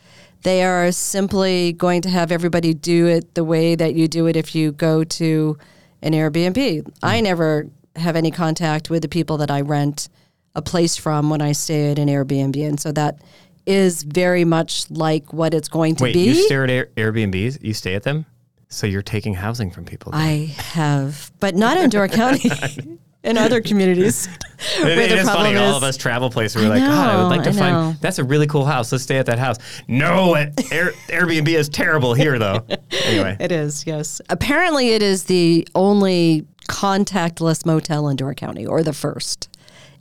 They 0.43 0.62
are 0.62 0.93
simply 0.93 1.73
going 1.73 2.03
to 2.03 2.11
have 2.11 2.31
everybody 2.31 2.75
do 2.75 3.07
it 3.07 3.35
the 3.35 3.45
way 3.45 3.75
that 3.75 3.95
you 3.95 4.09
do 4.09 4.27
it 4.27 4.37
if 4.37 4.55
you 4.55 4.73
go 4.73 5.03
to 5.03 5.59
an 6.03 6.12
Airbnb. 6.12 6.87
I 7.03 7.19
hmm. 7.19 7.25
never 7.25 7.67
have 7.96 8.16
any 8.16 8.30
contact 8.30 8.90
with 8.90 9.02
the 9.02 9.09
people 9.09 9.37
that 9.38 9.50
I 9.50 9.61
rent 9.61 10.09
a 10.54 10.62
place 10.62 10.96
from 10.96 11.30
when 11.30 11.42
I 11.42 11.52
stay 11.52 11.90
at 11.90 11.98
an 11.98 12.09
Airbnb. 12.09 12.57
And 12.68 12.78
so 12.78 12.92
that 12.92 13.18
is 13.66 14.02
very 14.02 14.44
much 14.44 14.90
like 14.90 15.33
what 15.33 15.54
it's 15.54 15.68
going 15.68 15.96
to 15.96 16.04
Wait, 16.04 16.14
be. 16.14 16.20
you 16.24 16.35
stare 16.35 16.64
at 16.64 16.70
Air- 16.70 16.88
Airbnbs? 16.96 17.62
You 17.62 17.74
stay 17.74 17.94
at 17.94 18.02
them? 18.02 18.26
So 18.68 18.87
you're 18.87 19.02
taking 19.02 19.35
housing 19.35 19.70
from 19.70 19.85
people. 19.85 20.12
then. 20.12 20.20
I 20.20 20.46
have, 20.59 21.30
but 21.40 21.54
not 21.54 21.76
in 21.78 21.90
Door 21.90 22.09
County. 22.20 22.50
in 23.24 23.38
other 23.38 23.61
communities. 23.61 24.28
It- 24.78 24.98
it 24.98 25.12
is 25.12 25.28
funny. 25.28 25.57
All 25.59 25.76
of 25.76 25.83
us 25.83 25.96
travel 25.96 26.30
places. 26.30 26.57
We're 26.62 26.66
I 26.72 26.78
like, 26.78 26.80
God, 26.80 27.11
I 27.11 27.16
would 27.22 27.28
like 27.28 27.42
to 27.42 27.50
I 27.50 27.52
find. 27.52 27.74
know. 27.74 27.94
That's 28.00 28.18
a 28.18 28.24
really 28.24 28.46
cool 28.46 28.64
house. 28.64 28.90
Let's 28.92 29.04
stay 29.04 29.18
at 29.18 29.26
that 29.26 29.38
house. 29.38 29.59
No, 29.88 30.37
it, 30.37 30.72
Air, 30.72 30.92
Airbnb 31.09 31.48
is 31.48 31.68
terrible 31.68 32.14
here, 32.14 32.38
though. 32.38 32.64
Anyway, 33.04 33.37
It 33.40 33.52
is, 33.52 33.87
yes. 33.87 34.22
Apparently, 34.30 34.90
it 34.90 35.02
is 35.02 35.24
the 35.24 35.68
only 35.74 36.46
contactless 36.68 37.64
motel 37.66 38.09
in 38.09 38.16
Door 38.16 38.35
County, 38.35 38.66
or 38.66 38.83
the 38.83 38.92
first. 38.92 39.48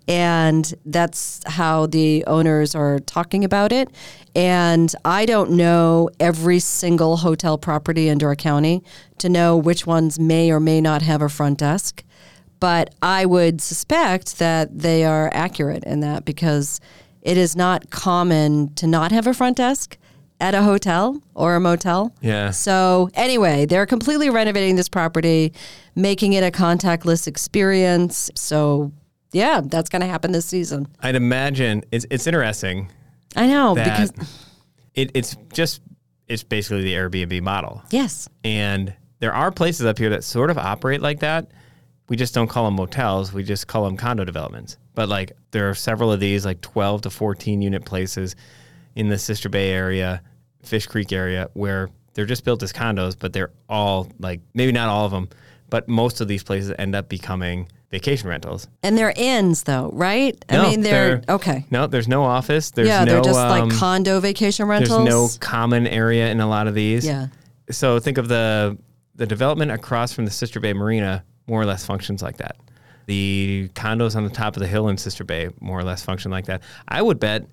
And 0.08 0.74
that's 0.86 1.42
how 1.46 1.86
the 1.86 2.26
owners 2.28 2.76
are 2.76 3.00
talking 3.00 3.46
about 3.46 3.72
it. 3.72 3.90
And 4.36 4.94
I 5.06 5.26
don't 5.26 5.52
know 5.52 6.10
every 6.20 6.60
single 6.60 7.18
hotel 7.18 7.58
property 7.58 8.10
in 8.10 8.18
Door 8.18 8.36
County 8.36 8.84
to 9.20 9.30
know 9.30 9.56
which 9.56 9.88
ones 9.88 10.20
may 10.20 10.52
or 10.52 10.60
may 10.60 10.82
not 10.82 11.02
have 11.04 11.22
a 11.22 11.30
front 11.30 11.60
desk. 11.60 12.04
But 12.60 12.94
I 13.02 13.26
would 13.26 13.62
suspect 13.62 14.40
that 14.40 14.78
they 14.78 15.06
are 15.06 15.30
accurate 15.34 15.84
in 15.86 16.02
that 16.02 16.26
because 16.26 16.82
it 17.22 17.38
is 17.38 17.56
not 17.56 17.90
common 17.90 18.74
to 18.76 18.88
not 18.88 19.12
have 19.12 19.28
a 19.28 19.34
front 19.34 19.58
desk 19.58 19.98
at 20.44 20.54
a 20.54 20.62
hotel 20.62 21.24
or 21.36 21.56
a 21.56 21.60
motel. 21.62 22.14
Yeah. 22.20 22.52
So 22.52 23.10
anyway, 23.14 23.66
they're 23.66 23.86
completely 23.86 24.30
renovating 24.30 24.76
this 24.76 24.90
property, 24.90 25.54
making 25.96 26.34
it 26.34 26.44
a 26.44 26.52
contactless 26.52 27.28
experience. 27.28 28.30
So 28.36 28.92
yeah, 29.32 29.62
that's 29.64 29.90
going 29.90 30.02
to 30.02 30.08
happen 30.08 30.34
this 30.34 30.46
season. 30.46 30.90
I'd 31.00 31.16
imagine 31.16 31.84
it's 31.92 32.06
it's 32.12 32.28
interesting 32.28 32.92
I 33.38 33.48
know 33.48 33.74
because 33.74 34.12
it, 34.94 35.12
it's 35.14 35.38
just 35.54 35.82
it's 36.28 36.44
basically 36.44 36.84
the 36.84 36.94
Airbnb 36.94 37.42
model, 37.42 37.82
yes, 37.90 38.28
and 38.44 38.94
there 39.20 39.34
are 39.34 39.50
places 39.50 39.86
up 39.86 39.98
here 39.98 40.10
that 40.10 40.26
sort 40.26 40.50
of 40.50 40.58
operate 40.58 41.02
like 41.02 41.22
that. 41.22 41.52
We 42.10 42.18
just 42.18 42.36
don't 42.36 42.50
call 42.50 42.66
them 42.66 42.76
motels. 42.76 43.32
We 43.32 43.44
just 43.44 43.68
call 43.68 43.86
them 43.86 43.96
condo 43.96 44.26
developments. 44.26 44.78
But 44.94 45.08
like 45.08 45.32
there 45.52 45.70
are 45.70 45.74
several 45.74 46.12
of 46.12 46.20
these, 46.20 46.46
like 46.46 46.60
12 46.60 47.04
to 47.04 47.10
14 47.10 47.62
unit 47.62 47.86
places 47.86 48.36
in 48.96 49.10
the 49.10 49.18
Sister 49.18 49.50
Bay 49.50 49.72
area, 49.72 50.22
Fish 50.64 50.88
Creek 50.88 51.12
area, 51.12 51.50
where 51.54 51.90
they're 52.14 52.26
just 52.26 52.44
built 52.44 52.64
as 52.64 52.72
condos, 52.74 53.16
but 53.18 53.34
they're 53.34 53.52
all 53.70 54.10
like 54.20 54.42
maybe 54.54 54.72
not 54.72 54.90
all 54.90 55.06
of 55.06 55.12
them, 55.12 55.30
but 55.70 55.88
most 55.88 56.22
of 56.22 56.28
these 56.28 56.44
places 56.44 56.74
end 56.78 56.96
up 56.96 57.10
becoming 57.10 57.68
vacation 57.92 58.28
rentals. 58.28 58.68
and 58.82 58.98
they're 58.98 59.14
inns 59.16 59.64
though, 59.64 59.92
right? 59.94 60.44
I 60.50 60.64
mean, 60.64 60.82
they're, 60.82 61.22
okay. 61.30 61.64
No, 61.70 61.86
there's 61.86 62.08
no 62.08 62.24
office. 62.24 62.72
There's 62.72 62.88
yeah, 62.88 63.04
no, 63.04 63.14
they're 63.14 63.22
just 63.22 63.40
um, 63.40 63.70
like 63.70 63.78
condo 63.78 64.20
vacation 64.20 64.68
rentals. 64.68 64.90
there's 64.90 65.10
no 65.10 65.30
common 65.40 65.86
area 65.86 66.32
in 66.32 66.40
a 66.40 66.48
lot 66.48 66.68
of 66.68 66.74
these. 66.74 67.06
Yeah. 67.06 67.28
So 67.70 68.00
think 68.00 68.18
of 68.18 68.28
the 68.28 68.78
the 69.16 69.28
development 69.28 69.70
across 69.72 70.12
from 70.12 70.26
the 70.26 70.32
Sister 70.32 70.60
Bay 70.60 70.74
Marina 70.74 71.24
more 71.46 71.62
or 71.62 71.66
less 71.66 71.86
functions 71.86 72.24
like 72.24 72.38
that. 72.38 72.56
The 73.06 73.70
condos 73.76 74.16
on 74.16 74.24
the 74.24 74.30
top 74.30 74.56
of 74.56 74.62
the 74.62 74.68
hill 74.68 74.88
in 74.88 74.98
Sister 74.98 75.24
Bay 75.24 75.50
more 75.60 75.80
or 75.80 75.84
less 75.84 76.04
function 76.04 76.32
like 76.32 76.46
that. 76.46 76.64
I 76.88 77.02
would 77.02 77.20
bet 77.20 77.46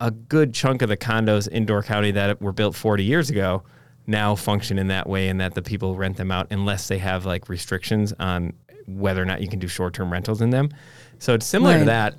a 0.00 0.10
good 0.10 0.54
chunk 0.54 0.82
of 0.82 0.88
the 0.88 0.96
condos 0.96 1.46
in 1.46 1.66
Door 1.66 1.84
County 1.84 2.10
that 2.12 2.40
were 2.40 2.52
built 2.52 2.74
40 2.74 3.04
years 3.04 3.30
ago 3.30 3.62
now 4.06 4.34
function 4.34 4.78
in 4.78 4.88
that 4.88 5.08
way 5.08 5.28
and 5.28 5.40
that 5.40 5.54
the 5.54 5.62
people 5.62 5.94
rent 5.94 6.16
them 6.16 6.32
out 6.32 6.48
unless 6.50 6.88
they 6.88 6.98
have 6.98 7.26
like 7.26 7.48
restrictions 7.48 8.12
on 8.18 8.52
whether 8.86 9.22
or 9.22 9.24
not 9.24 9.40
you 9.40 9.48
can 9.48 9.58
do 9.58 9.68
short-term 9.68 10.10
rentals 10.10 10.40
in 10.40 10.50
them. 10.50 10.70
So 11.18 11.34
it's 11.34 11.46
similar 11.46 11.78
to 11.78 11.84
that. 11.84 12.14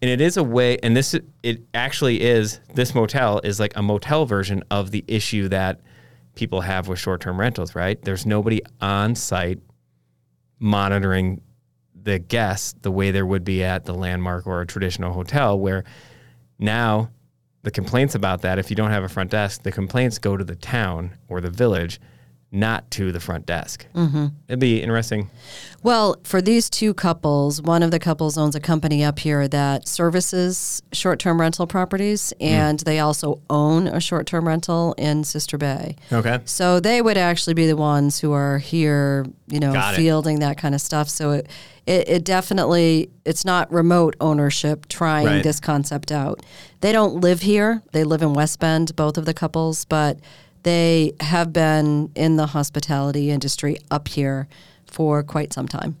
And 0.00 0.10
it 0.10 0.20
is 0.20 0.36
a 0.36 0.44
way 0.44 0.78
and 0.82 0.96
this 0.96 1.14
it 1.42 1.62
actually 1.74 2.20
is 2.20 2.60
this 2.74 2.94
motel 2.94 3.40
is 3.42 3.58
like 3.58 3.72
a 3.76 3.82
motel 3.82 4.26
version 4.26 4.62
of 4.70 4.90
the 4.90 5.04
issue 5.08 5.48
that 5.48 5.80
people 6.34 6.60
have 6.60 6.88
with 6.88 6.98
short-term 6.98 7.38
rentals, 7.38 7.74
right? 7.74 8.00
There's 8.02 8.26
nobody 8.26 8.60
on 8.80 9.14
site 9.14 9.60
monitoring 10.58 11.40
the 11.94 12.18
guests 12.18 12.74
the 12.82 12.90
way 12.90 13.10
there 13.10 13.26
would 13.26 13.44
be 13.44 13.64
at 13.64 13.84
the 13.84 13.94
landmark 13.94 14.46
or 14.46 14.60
a 14.60 14.66
traditional 14.66 15.12
hotel 15.12 15.58
where 15.58 15.84
now 16.58 17.10
the 17.64 17.70
complaints 17.70 18.14
about 18.14 18.42
that 18.42 18.58
if 18.58 18.70
you 18.70 18.76
don't 18.76 18.90
have 18.90 19.02
a 19.02 19.08
front 19.08 19.30
desk 19.30 19.62
the 19.62 19.72
complaints 19.72 20.18
go 20.18 20.36
to 20.36 20.44
the 20.44 20.54
town 20.54 21.10
or 21.28 21.40
the 21.40 21.50
village 21.50 22.00
not 22.54 22.90
to 22.92 23.10
the 23.12 23.18
front 23.20 23.44
desk. 23.46 23.84
Mm-hmm. 23.94 24.26
It'd 24.48 24.60
be 24.60 24.80
interesting. 24.80 25.28
Well, 25.82 26.16
for 26.24 26.40
these 26.40 26.70
two 26.70 26.94
couples, 26.94 27.60
one 27.60 27.82
of 27.82 27.90
the 27.90 27.98
couples 27.98 28.38
owns 28.38 28.54
a 28.54 28.60
company 28.60 29.04
up 29.04 29.18
here 29.18 29.48
that 29.48 29.86
services 29.88 30.82
short 30.92 31.18
term 31.18 31.40
rental 31.40 31.66
properties, 31.66 32.32
Hmm. 32.38 32.44
and 32.46 32.78
they 32.80 33.00
also 33.00 33.40
own 33.50 33.86
a 33.88 34.00
short 34.00 34.26
term 34.26 34.46
rental 34.46 34.94
in 34.96 35.24
Sister 35.24 35.58
Bay. 35.58 35.96
Okay. 36.12 36.38
So 36.44 36.80
they 36.80 37.02
would 37.02 37.18
actually 37.18 37.54
be 37.54 37.66
the 37.66 37.76
ones 37.76 38.20
who 38.20 38.32
are 38.32 38.58
here, 38.58 39.26
you 39.48 39.60
know, 39.60 39.72
Got 39.72 39.94
it. 39.94 39.96
fielding 39.98 40.38
that 40.40 40.56
kind 40.56 40.74
of 40.74 40.80
stuff. 40.80 41.08
So 41.08 41.32
it, 41.32 41.48
it, 41.86 42.08
it 42.08 42.24
definitely, 42.24 43.10
it's 43.26 43.44
not 43.44 43.70
remote 43.72 44.16
ownership 44.20 44.86
trying 44.88 45.26
Right. 45.26 45.42
this 45.42 45.60
concept 45.60 46.10
out. 46.12 46.40
They 46.80 46.92
don't 46.92 47.16
live 47.20 47.42
here. 47.42 47.82
They 47.92 48.04
live 48.04 48.22
in 48.22 48.32
West 48.32 48.58
Bend, 48.60 48.94
both 48.96 49.18
of 49.18 49.24
the 49.26 49.34
couples, 49.34 49.84
but 49.84 50.18
they 50.64 51.12
have 51.20 51.52
been 51.52 52.10
in 52.14 52.36
the 52.36 52.46
hospitality 52.46 53.30
industry 53.30 53.76
up 53.90 54.08
here 54.08 54.48
for 54.86 55.22
quite 55.22 55.52
some 55.52 55.68
time. 55.68 55.96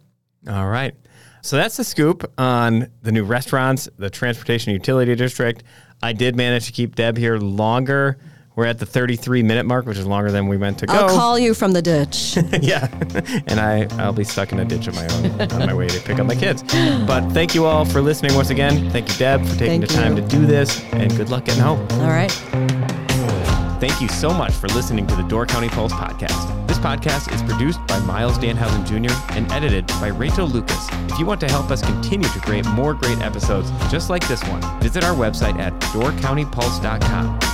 All 0.48 0.68
right. 0.68 0.94
So 1.42 1.56
that's 1.56 1.76
the 1.76 1.84
scoop 1.84 2.30
on 2.38 2.90
the 3.02 3.12
new 3.12 3.24
restaurants, 3.24 3.88
the 3.98 4.08
transportation 4.08 4.72
utility 4.72 5.14
district. 5.14 5.62
I 6.02 6.12
did 6.12 6.36
manage 6.36 6.66
to 6.66 6.72
keep 6.72 6.94
Deb 6.94 7.16
here 7.18 7.36
longer. 7.36 8.18
We're 8.56 8.66
at 8.66 8.78
the 8.78 8.86
33 8.86 9.42
minute 9.42 9.66
mark, 9.66 9.84
which 9.84 9.98
is 9.98 10.06
longer 10.06 10.30
than 10.30 10.46
we 10.46 10.56
meant 10.56 10.78
to 10.78 10.86
go. 10.86 10.94
I'll 10.94 11.08
call 11.08 11.38
you 11.38 11.54
from 11.54 11.72
the 11.72 11.82
ditch. 11.82 12.36
yeah. 12.62 12.86
and 13.46 13.58
I, 13.58 13.88
I'll 14.02 14.12
be 14.12 14.24
stuck 14.24 14.52
in 14.52 14.60
a 14.60 14.64
ditch 14.64 14.86
of 14.86 14.94
my 14.94 15.06
own 15.08 15.52
on 15.52 15.66
my 15.66 15.74
way 15.74 15.88
to 15.88 16.00
pick 16.00 16.18
up 16.18 16.26
my 16.26 16.36
kids. 16.36 16.62
But 16.62 17.28
thank 17.30 17.54
you 17.54 17.66
all 17.66 17.84
for 17.84 18.00
listening 18.00 18.34
once 18.34 18.50
again. 18.50 18.90
Thank 18.90 19.08
you, 19.08 19.14
Deb, 19.16 19.44
for 19.44 19.58
taking 19.58 19.80
Thank 19.80 19.88
the 19.88 19.94
time 19.94 20.16
you. 20.16 20.22
to 20.22 20.28
do 20.28 20.46
this, 20.46 20.82
and 20.92 21.14
good 21.16 21.30
luck 21.30 21.46
getting 21.46 21.62
home. 21.62 21.86
All 22.00 22.08
right. 22.08 23.13
Thank 23.86 24.00
you 24.00 24.08
so 24.08 24.32
much 24.32 24.52
for 24.52 24.66
listening 24.68 25.06
to 25.08 25.14
the 25.14 25.24
Door 25.24 25.44
County 25.44 25.68
Pulse 25.68 25.92
podcast. 25.92 26.66
This 26.66 26.78
podcast 26.78 27.30
is 27.34 27.42
produced 27.42 27.86
by 27.86 27.98
Myles 27.98 28.38
Dannhausen 28.38 28.86
Jr. 28.86 29.14
and 29.36 29.52
edited 29.52 29.86
by 30.00 30.06
Rachel 30.06 30.48
Lucas. 30.48 30.88
If 31.10 31.18
you 31.18 31.26
want 31.26 31.38
to 31.40 31.48
help 31.50 31.70
us 31.70 31.82
continue 31.82 32.26
to 32.30 32.40
create 32.40 32.64
more 32.64 32.94
great 32.94 33.18
episodes 33.18 33.70
just 33.90 34.08
like 34.08 34.26
this 34.26 34.42
one, 34.44 34.62
visit 34.80 35.04
our 35.04 35.14
website 35.14 35.58
at 35.58 35.78
doorcountypulse.com. 35.92 37.53